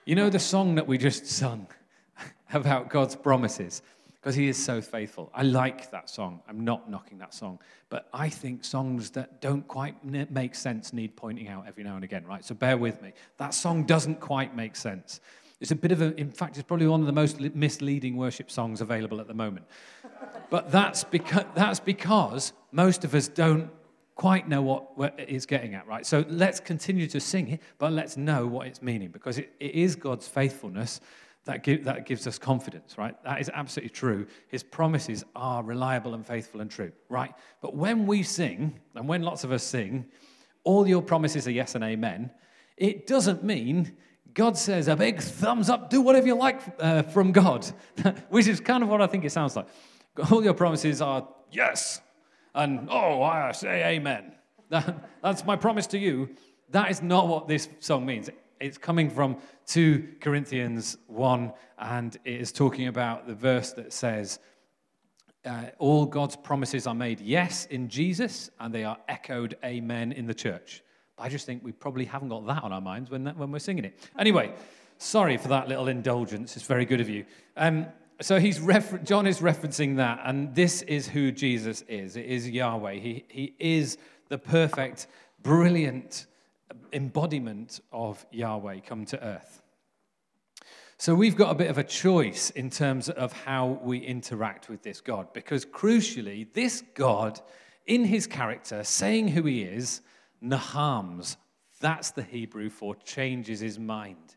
You 0.06 0.16
know 0.16 0.30
the 0.30 0.40
song 0.40 0.76
that 0.76 0.88
we 0.88 0.98
just 0.98 1.26
sung 1.26 1.68
about 2.54 2.90
God's 2.90 3.16
promises? 3.16 3.82
Because 4.22 4.36
he 4.36 4.50
is 4.50 4.62
so 4.62 4.82
faithful. 4.82 5.32
I 5.34 5.44
like 5.44 5.92
that 5.92 6.10
song. 6.10 6.42
I'm 6.48 6.66
not 6.66 6.90
knocking 6.90 7.20
that 7.20 7.34
song. 7.34 7.60
But 7.90 8.10
I 8.14 8.28
think 8.28 8.66
songs 8.66 9.12
that 9.12 9.40
don't 9.40 9.66
quite 9.68 9.96
make 10.04 10.56
sense 10.56 10.92
need 10.92 11.16
pointing 11.16 11.48
out 11.48 11.66
every 11.68 11.84
now 11.84 11.96
and 11.96 12.04
again, 12.04 12.26
right? 12.26 12.44
So 12.44 12.54
bear 12.54 12.78
with 12.78 13.02
me. 13.02 13.14
That 13.38 13.54
song 13.54 13.84
doesn't 13.84 14.20
quite 14.20 14.56
make 14.56 14.76
sense. 14.76 15.22
It's 15.62 15.72
a 15.72 15.76
bit 15.76 15.92
of 15.92 16.02
a, 16.02 16.14
in 16.16 16.32
fact, 16.32 16.58
it's 16.58 16.68
probably 16.68 16.88
one 16.88 17.02
of 17.02 17.06
the 17.06 17.14
most 17.14 17.40
misleading 17.40 18.16
worship 18.16 18.50
songs 18.50 18.82
available 18.82 19.20
at 19.20 19.28
the 19.28 19.34
moment. 19.34 19.66
But 20.50 20.72
that's 20.72 21.04
because, 21.04 21.46
that's 21.54 21.80
because 21.80 22.54
most 22.72 23.04
of 23.04 23.14
us 23.14 23.28
don't 23.28 23.70
quite 24.16 24.50
know 24.50 24.62
what, 24.62 24.98
what 24.98 25.16
it's 25.18 25.46
getting 25.46 25.76
at, 25.76 25.88
right? 25.88 26.06
So 26.06 26.26
let's 26.28 26.60
continue 26.60 27.08
to 27.08 27.22
sing 27.22 27.50
it, 27.50 27.62
but 27.78 27.94
let's 27.94 28.18
know 28.18 28.48
what 28.48 28.68
it's 28.68 28.82
meaning 28.82 29.12
because 29.12 29.38
it, 29.38 29.54
it 29.62 29.72
is 29.72 29.96
God's 29.96 30.28
faithfulness 30.28 31.00
that, 31.46 31.64
give, 31.64 31.86
that 31.86 32.06
gives 32.06 32.28
us 32.28 32.38
confidence, 32.38 32.98
right? 32.98 33.16
That 33.24 33.40
is 33.42 33.50
absolutely 33.54 33.90
true. 33.90 34.28
His 34.50 34.64
promises 34.64 35.24
are 35.36 35.64
reliable 35.64 36.14
and 36.14 36.26
faithful 36.26 36.62
and 36.62 36.70
true, 36.70 36.92
right? 37.10 37.34
But 37.62 37.76
when 37.76 38.06
we 38.06 38.24
sing, 38.24 38.80
and 38.96 39.08
when 39.08 39.24
lots 39.24 39.44
of 39.44 39.52
us 39.52 39.64
sing, 39.64 40.06
all 40.64 40.88
your 40.88 41.02
promises 41.02 41.48
are 41.48 41.52
yes 41.52 41.76
and 41.76 41.84
amen, 41.84 42.32
it 42.78 43.08
doesn't 43.08 43.44
mean 43.44 43.98
God 44.34 44.58
says 44.58 44.88
a 44.88 44.96
big 44.96 45.22
thumbs 45.22 45.70
up, 45.70 45.90
do 45.90 46.02
whatever 46.02 46.28
you 46.28 46.36
like 46.36 46.62
uh, 46.80 47.04
from 47.04 47.32
God, 47.32 47.66
which 48.30 48.48
is 48.48 48.60
kind 48.60 48.84
of 48.84 48.90
what 48.90 49.02
I 49.02 49.08
think 49.08 49.26
it 49.26 49.32
sounds 49.32 49.56
like. 49.56 49.68
All 50.32 50.44
your 50.44 50.54
promises 50.54 51.02
are 51.02 51.28
yes, 51.52 52.02
and, 52.54 52.88
oh, 52.92 53.22
I 53.22 53.52
say 53.54 53.96
amen. 53.96 54.34
That, 54.70 55.10
that's 55.24 55.46
my 55.46 55.56
promise 55.56 55.88
to 55.88 55.98
you. 55.98 56.30
That 56.70 56.92
is 56.92 57.02
not 57.02 57.28
what 57.28 57.48
this 57.48 57.70
song 57.80 58.06
means. 58.06 58.30
It's 58.60 58.78
coming 58.78 59.10
from 59.10 59.38
2 59.68 60.16
Corinthians 60.20 60.98
1, 61.08 61.54
and 61.78 62.18
it 62.26 62.42
is 62.42 62.52
talking 62.52 62.88
about 62.88 63.26
the 63.26 63.34
verse 63.34 63.72
that 63.74 63.94
says, 63.94 64.40
uh, 65.46 65.68
All 65.78 66.06
God's 66.06 66.36
promises 66.36 66.86
are 66.86 66.94
made 66.94 67.22
yes 67.22 67.68
in 67.68 67.88
Jesus, 67.88 68.50
and 68.60 68.74
they 68.74 68.84
are 68.84 68.98
echoed 69.08 69.56
amen 69.64 70.12
in 70.12 70.26
the 70.26 70.34
church. 70.34 70.84
But 71.16 71.24
I 71.24 71.30
just 71.30 71.46
think 71.46 71.64
we 71.64 71.72
probably 71.72 72.04
haven't 72.04 72.28
got 72.28 72.46
that 72.48 72.64
on 72.64 72.74
our 72.74 72.82
minds 72.82 73.10
when, 73.10 73.24
that, 73.24 73.38
when 73.38 73.50
we're 73.50 73.60
singing 73.60 73.86
it. 73.86 73.98
Anyway, 74.18 74.52
sorry 74.98 75.38
for 75.38 75.48
that 75.48 75.70
little 75.70 75.88
indulgence. 75.88 76.58
It's 76.58 76.66
very 76.66 76.86
good 76.86 77.00
of 77.00 77.08
you. 77.08 77.26
Um, 77.56 77.86
so 78.20 78.40
he's 78.40 78.60
refer- 78.60 78.98
John 78.98 79.26
is 79.26 79.40
referencing 79.40 79.96
that, 79.98 80.20
and 80.26 80.54
this 80.54 80.82
is 80.82 81.08
who 81.08 81.32
Jesus 81.32 81.82
is. 81.88 82.18
It 82.18 82.26
is 82.26 82.50
Yahweh. 82.50 82.96
He, 82.96 83.24
he 83.30 83.56
is 83.58 83.98
the 84.28 84.38
perfect, 84.38 85.08
brilliant, 85.42 86.28
embodiment 86.94 87.80
of 87.92 88.26
Yahweh 88.32 88.80
come 88.80 89.06
to 89.06 89.24
earth. 89.24 89.62
So 90.98 91.16
we've 91.16 91.38
got 91.38 91.52
a 91.52 91.56
bit 91.56 91.70
of 91.70 91.78
a 91.78 91.84
choice 91.84 92.50
in 92.50 92.70
terms 92.70 93.10
of 93.10 93.32
how 93.32 93.80
we 93.82 94.00
interact 94.00 94.68
with 94.68 94.84
this 94.84 95.00
God, 95.00 95.32
because 95.32 95.66
crucially, 95.66 96.52
this 96.52 96.84
God, 96.94 97.40
in 97.86 98.04
his 98.04 98.28
character, 98.28 98.84
saying 98.84 99.30
who 99.30 99.44
he 99.44 99.62
is, 99.62 100.02
nahams. 100.44 101.38
That's 101.80 102.12
the 102.12 102.24
Hebrew 102.24 102.70
for 102.70 102.96
changes 102.96 103.62
his 103.62 103.80
mind. 103.80 104.36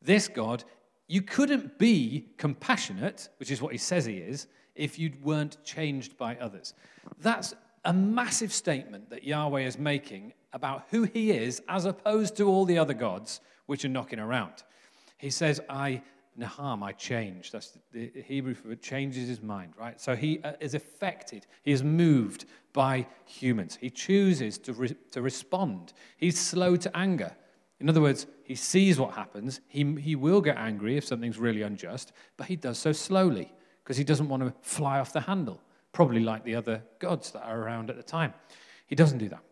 This 0.00 0.28
God, 0.28 0.64
you 1.08 1.20
couldn't 1.20 1.78
be 1.78 2.30
compassionate, 2.38 3.28
which 3.36 3.50
is 3.50 3.60
what 3.60 3.72
he 3.72 3.78
says 3.78 4.06
he 4.06 4.16
is, 4.16 4.46
if 4.74 4.98
you 4.98 5.12
weren't 5.22 5.62
changed 5.62 6.16
by 6.16 6.36
others. 6.36 6.72
That's 7.18 7.54
a 7.84 7.92
massive 7.92 8.52
statement 8.52 9.10
that 9.10 9.24
Yahweh 9.24 9.62
is 9.62 9.78
making 9.78 10.32
about 10.52 10.84
who 10.90 11.04
he 11.04 11.30
is 11.30 11.62
as 11.68 11.84
opposed 11.84 12.36
to 12.36 12.48
all 12.48 12.64
the 12.64 12.78
other 12.78 12.94
gods 12.94 13.40
which 13.66 13.84
are 13.84 13.88
knocking 13.88 14.18
around. 14.18 14.62
He 15.18 15.30
says, 15.30 15.60
I, 15.68 16.02
Naham, 16.38 16.82
I 16.82 16.92
change. 16.92 17.50
That's 17.50 17.78
the 17.92 18.10
Hebrew 18.26 18.54
for 18.54 18.72
it 18.72 18.82
changes 18.82 19.28
his 19.28 19.42
mind, 19.42 19.72
right? 19.78 20.00
So 20.00 20.16
he 20.16 20.40
uh, 20.42 20.52
is 20.60 20.74
affected. 20.74 21.46
He 21.62 21.72
is 21.72 21.82
moved 21.82 22.46
by 22.72 23.06
humans. 23.24 23.78
He 23.80 23.90
chooses 23.90 24.58
to, 24.58 24.72
re- 24.72 24.96
to 25.10 25.22
respond. 25.22 25.92
He's 26.16 26.38
slow 26.38 26.76
to 26.76 26.96
anger. 26.96 27.32
In 27.80 27.88
other 27.88 28.00
words, 28.00 28.26
he 28.44 28.54
sees 28.54 28.98
what 28.98 29.14
happens. 29.14 29.60
He, 29.68 29.84
he 30.00 30.14
will 30.14 30.40
get 30.40 30.56
angry 30.56 30.96
if 30.96 31.04
something's 31.04 31.38
really 31.38 31.62
unjust, 31.62 32.12
but 32.36 32.46
he 32.46 32.56
does 32.56 32.78
so 32.78 32.92
slowly 32.92 33.52
because 33.82 33.96
he 33.96 34.04
doesn't 34.04 34.28
want 34.28 34.42
to 34.42 34.54
fly 34.60 35.00
off 35.00 35.12
the 35.12 35.20
handle, 35.20 35.60
probably 35.92 36.20
like 36.20 36.44
the 36.44 36.54
other 36.54 36.82
gods 36.98 37.30
that 37.32 37.42
are 37.42 37.60
around 37.60 37.90
at 37.90 37.96
the 37.96 38.02
time. 38.02 38.34
He 38.86 38.94
doesn't 38.94 39.18
do 39.18 39.28
that. 39.28 39.42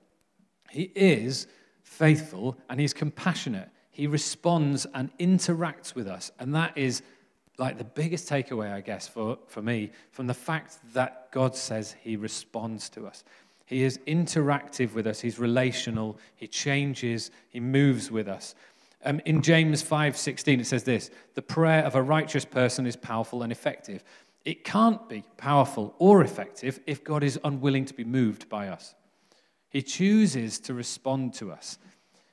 He 0.71 0.91
is 0.95 1.47
faithful 1.83 2.57
and 2.69 2.81
he's 2.81 2.95
compassionate. 2.95 3.69
He 3.91 4.07
responds 4.07 4.87
and 4.95 5.11
interacts 5.19 5.95
with 5.95 6.07
us. 6.07 6.31
And 6.39 6.55
that 6.55 6.77
is 6.77 7.03
like 7.59 7.77
the 7.77 7.85
biggest 7.85 8.29
takeaway, 8.29 8.73
I 8.73 8.81
guess, 8.81 9.07
for, 9.07 9.39
for 9.47 9.61
me 9.61 9.91
from 10.13 10.27
the 10.27 10.35
fact 10.35 10.79
that 10.95 11.31
God 11.31 11.55
says 11.55 11.95
he 12.01 12.17
responds 12.17 12.89
to 12.91 13.07
us. 13.07 13.25
He 13.67 13.85
is 13.85 13.99
interactive 14.07 14.95
with 14.95 15.07
us, 15.07 15.21
he's 15.21 15.39
relational, 15.39 16.19
he 16.35 16.49
changes, 16.49 17.31
he 17.51 17.61
moves 17.61 18.11
with 18.11 18.27
us. 18.27 18.55
Um, 19.05 19.21
in 19.25 19.43
James 19.43 19.83
5:16 19.83 20.61
it 20.61 20.67
says 20.67 20.85
this, 20.85 21.11
"The 21.35 21.43
prayer 21.43 21.85
of 21.85 21.95
a 21.95 22.03
righteous 22.03 22.45
person 22.45 22.87
is 22.87 22.97
powerful 22.97 23.43
and 23.43 23.53
effective." 23.53 24.03
It 24.45 24.65
can't 24.65 25.09
be 25.09 25.25
powerful 25.37 25.95
or 25.99 26.23
effective 26.23 26.81
if 26.87 27.05
God 27.05 27.23
is 27.23 27.39
unwilling 27.45 27.85
to 27.87 27.95
be 27.95 28.05
moved 28.05 28.49
by 28.49 28.69
us. 28.69 28.95
He 29.69 29.83
chooses 29.83 30.59
to 30.61 30.75
respond 30.75 31.35
to 31.35 31.53
us. 31.53 31.79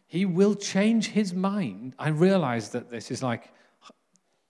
He 0.08 0.26
will 0.26 0.56
change 0.56 1.10
his 1.10 1.34
mind. 1.34 1.96
I 2.00 2.10
realize 2.10 2.70
that 2.70 2.90
this 2.90 3.12
is 3.12 3.22
like 3.22 3.52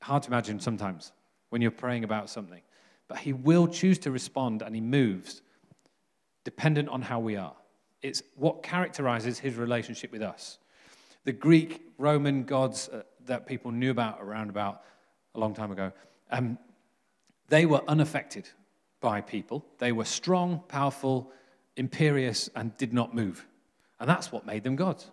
hard 0.01 0.23
to 0.23 0.29
imagine 0.29 0.59
sometimes 0.59 1.11
when 1.49 1.61
you're 1.61 1.71
praying 1.71 2.03
about 2.03 2.29
something, 2.29 2.61
but 3.07 3.17
he 3.17 3.33
will 3.33 3.67
choose 3.67 3.97
to 3.99 4.11
respond 4.11 4.61
and 4.61 4.75
he 4.75 4.81
moves 4.81 5.41
dependent 6.43 6.87
on 6.89 7.01
how 7.01 7.19
we 7.19 7.35
are. 7.35 7.55
It's 8.01 8.21
what 8.35 8.63
characterizes 8.63 9.39
his 9.39 9.55
relationship 9.55 10.11
with 10.11 10.21
us. 10.21 10.59
The 11.25 11.33
Greek, 11.33 11.81
Roman 11.97 12.43
gods 12.43 12.87
uh, 12.87 13.01
that 13.25 13.47
people 13.47 13.71
knew 13.71 13.91
about 13.91 14.19
around 14.21 14.49
about 14.49 14.83
a 15.35 15.39
long 15.39 15.53
time 15.53 15.71
ago, 15.71 15.91
um, 16.31 16.57
they 17.49 17.65
were 17.65 17.81
unaffected 17.87 18.49
by 18.99 19.21
people. 19.21 19.65
They 19.77 19.91
were 19.91 20.05
strong, 20.05 20.63
powerful, 20.67 21.31
imperious, 21.75 22.49
and 22.55 22.75
did 22.77 22.93
not 22.93 23.15
move. 23.15 23.45
And 23.99 24.09
that's 24.09 24.31
what 24.31 24.45
made 24.45 24.63
them 24.63 24.75
gods. 24.75 25.09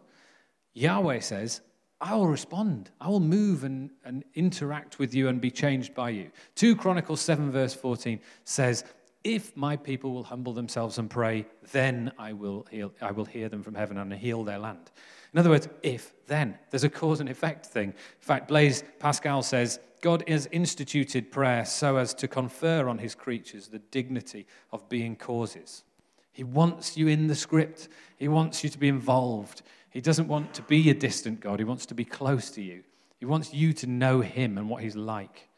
Yahweh 0.75 1.21
says, 1.21 1.61
I 2.01 2.15
will 2.15 2.27
respond. 2.27 2.91
I 3.01 3.09
will 3.09 3.21
move 3.21 3.65
and, 3.65 3.91
and 4.05 4.25
interact 4.35 4.99
with 4.99 5.15
you 5.15 5.29
and 5.29 5.41
be 5.41 5.51
changed 5.51 5.95
by 5.95 6.11
you. 6.11 6.31
2 6.57 6.77
Chronicles 6.77 7.21
7, 7.21 7.51
verse 7.51 7.73
14 7.73 8.21
says, 8.45 8.85
If 9.23 9.57
my 9.57 9.77
people 9.77 10.13
will 10.13 10.25
humble 10.25 10.53
themselves 10.53 10.99
and 10.99 11.09
pray, 11.09 11.47
then 11.73 12.13
I 12.19 12.33
will, 12.33 12.67
heal, 12.71 12.93
I 13.01 13.13
will 13.13 13.25
hear 13.25 13.49
them 13.49 13.63
from 13.63 13.75
heaven 13.75 13.97
and 13.97 14.13
heal 14.13 14.45
their 14.45 14.59
land. 14.59 14.91
In 15.33 15.39
other 15.39 15.51
words, 15.51 15.69
if, 15.83 16.13
then. 16.27 16.59
There's 16.71 16.85
a 16.85 16.89
cause 16.89 17.21
and 17.21 17.29
effect 17.29 17.67
thing. 17.67 17.89
In 17.89 17.95
fact, 18.21 18.49
Blaise 18.49 18.85
Pascal 18.99 19.43
says, 19.43 19.81
God 20.05 20.23
has 20.29 20.47
instituted 20.53 21.33
prayer 21.33 21.65
so 21.65 21.97
as 21.97 22.13
to 22.13 22.29
confer 22.29 22.91
on 22.91 22.99
his 22.99 23.15
creatures 23.15 23.69
the 23.69 23.79
dignity 23.79 24.47
of 24.71 24.87
being 24.91 25.17
causes. 25.17 25.83
He 26.31 26.45
wants 26.45 26.95
you 26.95 27.09
in 27.09 27.27
the 27.27 27.35
script, 27.35 27.89
he 28.19 28.29
wants 28.29 28.63
you 28.63 28.69
to 28.69 28.77
be 28.77 28.89
involved. 28.89 29.63
He 29.89 30.03
doesn't 30.03 30.29
want 30.29 30.53
to 30.53 30.63
be 30.63 30.91
a 30.91 30.95
distant 30.95 31.41
God, 31.41 31.59
he 31.59 31.65
wants 31.65 31.87
to 31.87 31.95
be 31.95 32.05
close 32.05 32.51
to 32.51 32.61
you. 32.61 32.83
He 33.17 33.25
wants 33.25 33.55
you 33.55 33.73
to 33.73 33.87
know 33.87 34.21
him 34.21 34.59
and 34.59 34.69
what 34.69 34.83
he's 34.83 34.95
like. 34.95 35.49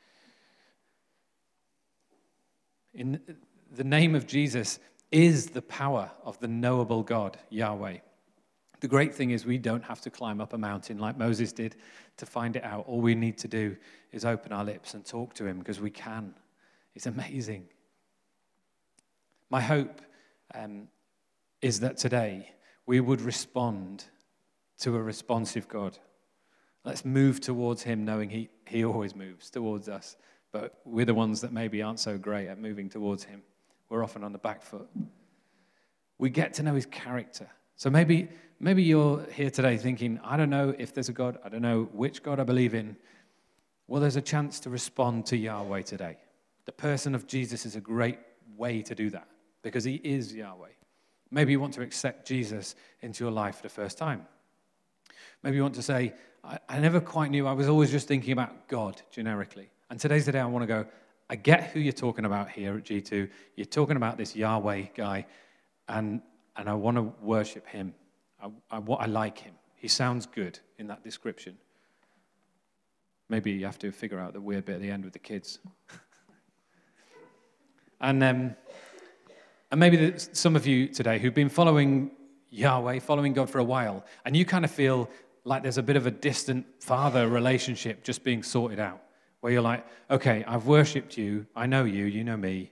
In 2.95 3.19
the 3.75 3.83
name 3.83 4.15
of 4.15 4.29
Jesus 4.29 4.79
is 5.11 5.49
the 5.49 5.63
power 5.63 6.13
of 6.25 6.39
the 6.39 6.47
knowable 6.47 7.03
God, 7.03 7.37
Yahweh. 7.51 7.99
The 8.79 8.89
great 8.89 9.15
thing 9.15 9.31
is, 9.31 9.45
we 9.45 9.59
don't 9.59 9.83
have 9.85 10.03
to 10.03 10.11
climb 10.11 10.41
up 10.41 10.53
a 10.53 10.59
mountain 10.59 10.99
like 10.99 11.19
Moses 11.19 11.53
did 11.53 11.75
to 12.17 12.27
find 12.27 12.57
it 12.57 12.65
out. 12.65 12.87
All 12.87 13.01
we 13.01 13.15
need 13.15 13.39
to 13.39 13.49
do 13.49 13.77
is 14.13 14.25
open 14.25 14.53
our 14.53 14.65
lips 14.65 14.95
and 14.95 15.05
talk 15.05 15.35
to 15.35 15.47
him 15.47 15.59
because 15.59 15.81
we 15.81 15.91
can. 15.91 16.35
It's 16.95 17.07
amazing. 17.07 17.69
My 19.51 19.61
hope 19.61 20.01
um, 20.55 20.89
is 21.61 21.81
that 21.81 21.97
today 21.99 22.53
we 22.87 23.01
would 23.01 23.21
respond 23.21 24.05
to 24.79 24.97
a 24.97 25.03
responsive 25.03 25.69
God. 25.69 25.99
Let's 26.85 27.05
move 27.05 27.41
towards 27.41 27.83
him 27.83 28.05
knowing 28.05 28.31
he, 28.31 28.49
he 28.67 28.85
always 28.85 29.15
moves 29.15 29.51
towards 29.51 29.89
us. 29.89 30.17
But 30.53 30.79
we're 30.85 31.05
the 31.05 31.15
ones 31.15 31.41
that 31.41 31.53
maybe 31.53 31.83
aren't 31.83 32.01
so 32.01 32.17
great 32.17 32.49
at 32.49 32.59
moving 32.59 32.89
towards 32.89 33.25
him. 33.25 33.43
We're 33.89 34.05
often 34.05 34.25
on 34.25 34.33
the 34.33 34.39
back 34.39 34.63
foot. 34.63 34.89
We 36.19 36.31
get 36.31 36.55
to 36.55 36.63
know 36.63 36.75
his 36.75 36.87
character. 36.87 37.49
So 37.77 37.91
maybe, 37.91 38.29
maybe 38.59 38.83
you're 38.83 39.23
here 39.33 39.51
today 39.51 39.77
thinking, 39.77 40.19
I 40.25 40.39
don't 40.39 40.49
know 40.49 40.75
if 40.79 40.95
there's 40.95 41.11
a 41.11 41.13
God, 41.13 41.39
I 41.45 41.51
don't 41.51 41.61
know 41.61 41.89
which 41.93 42.23
God 42.23 42.41
I 42.41 42.45
believe 42.45 42.75
in. 42.75 42.97
Well, 43.87 44.01
there's 44.01 44.17
a 44.17 44.23
chance 44.23 44.59
to 44.61 44.71
respond 44.71 45.27
to 45.27 45.37
Yahweh 45.37 45.83
today. 45.83 46.17
The 46.65 46.73
person 46.73 47.15
of 47.15 47.27
Jesus 47.27 47.67
is 47.67 47.77
a 47.77 47.81
great 47.81 48.19
way 48.57 48.81
to 48.81 48.95
do 48.95 49.11
that 49.11 49.29
because 49.63 49.85
he 49.85 49.97
is 49.97 50.35
Yahweh. 50.35 50.71
Maybe 51.31 51.53
you 51.53 51.61
want 51.61 51.75
to 51.75 51.83
accept 51.83 52.27
Jesus 52.27 52.77
into 53.03 53.25
your 53.25 53.33
life 53.33 53.57
for 53.57 53.63
the 53.63 53.69
first 53.69 53.99
time. 53.99 54.27
Maybe 55.43 55.57
you 55.57 55.63
want 55.63 55.75
to 55.75 55.83
say, 55.83 56.15
I, 56.43 56.59
I 56.69 56.79
never 56.81 56.99
quite 56.99 57.31
knew, 57.31 57.47
I 57.47 57.53
was 57.53 57.69
always 57.69 57.91
just 57.91 58.09
thinking 58.09 58.33
about 58.33 58.69
God 58.69 59.03
generically. 59.11 59.69
And 59.91 60.01
today's 60.01 60.25
the 60.25 60.33
day 60.33 60.41
I 60.41 60.47
want 60.47 60.63
to 60.63 60.67
go, 60.67 60.87
I 61.29 61.37
get 61.37 61.71
who 61.71 61.81
you're 61.81 61.93
talking 61.93 62.25
about 62.25 62.49
here 62.49 62.79
at 62.79 62.85
G2. 62.85 63.29
You're 63.55 63.67
talking 63.67 63.97
about 63.97 64.17
this 64.17 64.35
Yahweh 64.35 64.87
guy, 64.95 65.27
and 65.89 66.23
and 66.57 66.69
I 66.69 66.75
want 66.75 66.97
to 66.97 67.13
worship 67.23 67.67
him. 67.67 67.95
I, 68.43 68.51
I, 68.71 68.79
I 68.79 69.07
like 69.07 69.39
him. 69.39 69.55
He 69.75 69.89
sounds 69.89 70.27
good 70.27 70.59
in 70.79 70.87
that 70.89 71.05
description. 71.05 71.59
Maybe 73.29 73.53
you 73.53 73.67
have 73.67 73.79
to 73.81 73.91
figure 73.91 74.19
out 74.19 74.33
the 74.33 74.41
weird 74.41 74.65
bit 74.65 74.77
at 74.77 74.81
the 74.81 74.91
end 74.91 75.05
with 75.05 75.13
the 75.13 75.19
kids. 75.19 75.59
and, 78.01 78.23
um, 78.23 78.57
and 79.71 79.81
maybe 79.81 80.15
some 80.17 80.57
of 80.57 80.67
you 80.67 80.89
today 80.89 81.19
who've 81.19 81.35
been 81.35 81.49
following 81.49 82.13
Yahweh, 82.51 83.01
following 83.01 83.33
God 83.33 83.51
for 83.51 83.59
a 83.59 83.65
while, 83.65 84.05
and 84.25 84.37
you 84.37 84.45
kind 84.45 84.65
of 84.65 84.71
feel 84.71 85.11
like 85.45 85.63
there's 85.63 85.79
a 85.79 85.83
bit 85.83 85.97
of 85.97 86.07
a 86.07 86.11
distant 86.11 86.67
father 86.81 87.29
relationship 87.29 88.03
just 88.03 88.25
being 88.25 88.43
sorted 88.43 88.79
out, 88.79 89.03
where 89.41 89.53
you're 89.53 89.63
like, 89.63 89.85
okay, 90.11 90.45
I've 90.47 90.67
worshipped 90.67 91.19
you, 91.19 91.47
I 91.55 91.67
know 91.67 91.85
you, 91.85 92.07
you 92.07 92.25
know 92.25 92.37
me, 92.37 92.71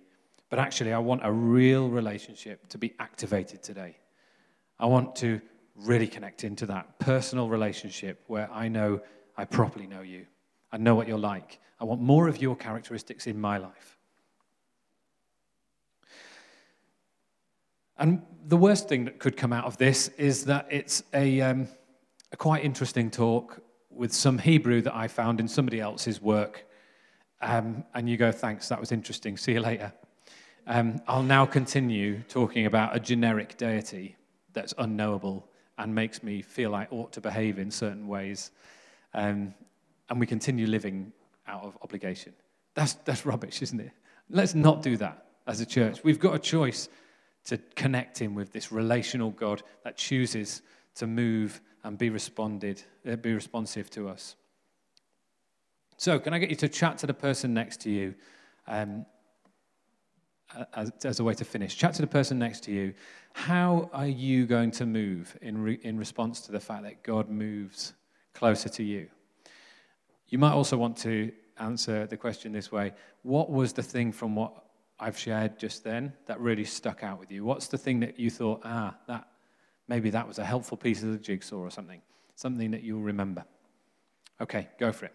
but 0.55 0.61
actually, 0.61 0.93
I 0.93 0.99
want 0.99 1.23
a 1.25 1.33
real 1.33 1.89
relationship 1.89 2.69
to 2.69 2.79
be 2.79 2.95
activated 3.01 3.61
today. 3.61 3.97
I 4.79 4.87
want 4.87 5.17
to 5.17 5.41
really 5.75 6.07
connect 6.07 6.45
into 6.45 6.65
that 6.67 7.01
personal 7.01 7.49
relationship 7.49 8.23
where 8.29 8.49
I 8.53 8.69
know 8.69 9.01
I 9.37 9.47
properly 9.47 9.89
know 9.89 10.03
you. 10.03 10.27
I 10.71 10.77
know 10.77 10.95
what 10.95 11.09
you're 11.09 11.19
like. 11.19 11.59
I 11.81 11.85
want 11.85 12.03
more 12.03 12.29
of 12.29 12.41
your 12.41 12.55
characteristics 12.55 13.27
in 13.27 13.41
my 13.41 13.59
life. 13.59 13.99
And 17.99 18.23
the 18.47 18.57
worst 18.57 18.89
thing 18.89 19.07
that 19.07 19.19
could 19.19 19.37
come 19.37 19.53
out 19.53 19.65
of 19.65 19.77
this 19.77 20.07
is 20.19 20.45
that 20.45 20.69
it's 20.71 21.03
a, 21.13 21.41
um, 21.41 21.67
a 22.31 22.37
quite 22.37 22.65
interesting 22.65 23.11
talk 23.11 23.61
with 23.91 24.13
some 24.13 24.39
Hebrew 24.39 24.83
that 24.83 24.95
I 24.95 25.09
found 25.09 25.41
in 25.41 25.49
somebody 25.49 25.81
else's 25.81 26.23
work. 26.23 26.65
Um, 27.43 27.83
and 27.93 28.09
you 28.09 28.17
go, 28.17 28.31
thanks, 28.31 28.69
that 28.69 28.79
was 28.79 28.93
interesting. 28.93 29.37
See 29.37 29.55
you 29.55 29.61
later. 29.61 29.93
Um, 30.67 31.01
I'll 31.07 31.23
now 31.23 31.45
continue 31.45 32.23
talking 32.29 32.65
about 32.65 32.97
a 32.97 33.01
generic 33.01 33.59
deity 33.59 34.17
that's 34.55 34.73
unknowable 34.79 35.47
and 35.77 35.95
makes 35.95 36.23
me 36.23 36.41
feel 36.41 36.75
I 36.75 36.87
ought 36.91 37.13
to 37.13 37.21
behave 37.21 37.59
in 37.59 37.71
certain 37.71 38.09
ways. 38.09 38.51
Um, 39.13 39.55
and 40.09 40.19
we 40.19 40.27
continue 40.27 40.67
living 40.67 41.13
out 41.47 41.65
of 41.65 41.77
obligation. 41.83 42.33
That's, 42.75 42.95
that's 43.05 43.27
rubbish, 43.27 43.61
isn't 43.61 43.81
it? 43.81 43.93
Let's 44.31 44.55
not 44.55 44.81
do 44.81 44.97
that 44.97 45.27
as 45.47 45.61
a 45.61 45.67
church. 45.67 46.03
We've 46.03 46.19
got 46.19 46.35
a 46.35 46.39
choice 46.39 46.89
to 47.47 47.59
connect 47.75 48.23
in 48.23 48.35
with 48.35 48.53
this 48.53 48.73
relational 48.73 49.31
God 49.33 49.63
that 49.83 49.99
chooses 49.99 50.63
to 50.95 51.07
move 51.07 51.61
and 51.83 51.99
be 51.99 52.09
responded, 52.09 52.83
uh, 53.07 53.17
be 53.17 53.35
responsive 53.35 53.91
to 53.91 54.09
us. 54.09 54.37
So, 55.99 56.19
can 56.19 56.33
I 56.33 56.39
get 56.39 56.49
you 56.51 56.57
to 56.57 56.69
chat 56.69 56.99
to 56.99 57.07
the 57.07 57.15
person 57.15 57.53
next 57.53 57.81
to 57.83 57.91
you 57.91 58.15
um, 58.67 59.05
as, 60.75 60.93
as, 61.05 61.21
a 61.21 61.25
way 61.25 61.35
to 61.35 61.45
finish? 61.45 61.77
Chat 61.77 61.95
to 61.95 62.03
the 62.03 62.09
person 62.09 62.39
next 62.39 62.65
to 62.65 62.73
you. 62.73 62.95
How 63.33 63.91
are 63.93 64.07
you 64.07 64.47
going 64.47 64.71
to 64.73 64.87
move 64.87 65.37
in, 65.43 65.63
re, 65.63 65.79
in 65.83 65.99
response 65.99 66.41
to 66.43 66.53
the 66.53 66.61
fact 66.61 66.83
that 66.85 67.03
God 67.03 67.29
moves 67.29 67.95
closer 68.33 68.69
to 68.69 68.83
you? 68.83 69.09
You 70.29 70.39
might 70.39 70.53
also 70.53 70.77
want 70.77 70.97
to 70.99 71.33
answer 71.59 72.07
the 72.07 72.17
question 72.17 72.53
this 72.53 72.73
way 72.73 72.93
What 73.23 73.51
was 73.51 73.73
the 73.73 73.83
thing 73.83 74.13
from 74.13 74.35
what 74.35 74.65
I've 74.99 75.19
shared 75.19 75.59
just 75.59 75.85
then 75.85 76.13
that 76.27 76.41
really 76.41 76.65
stuck 76.65 77.03
out 77.03 77.19
with 77.19 77.31
you? 77.31 77.45
What's 77.45 77.69
the 77.69 77.79
thing 77.79 78.01
that 78.01 78.19
you 78.19 78.31
thought, 78.31 78.61
ah, 78.65 78.97
that 79.09 79.29
maybe 79.89 80.11
that 80.11 80.27
was 80.27 80.39
a 80.39 80.45
helpful 80.45 80.77
piece 80.77 81.03
of 81.03 81.13
the 81.13 81.19
jigsaw 81.19 81.57
or 81.57 81.71
something? 81.71 82.01
Something 82.37 82.71
that 82.71 82.83
you'll 82.83 83.03
remember. 83.03 83.45
Okay, 84.41 84.69
go 84.79 84.93
for 84.93 85.07
it. 85.07 85.15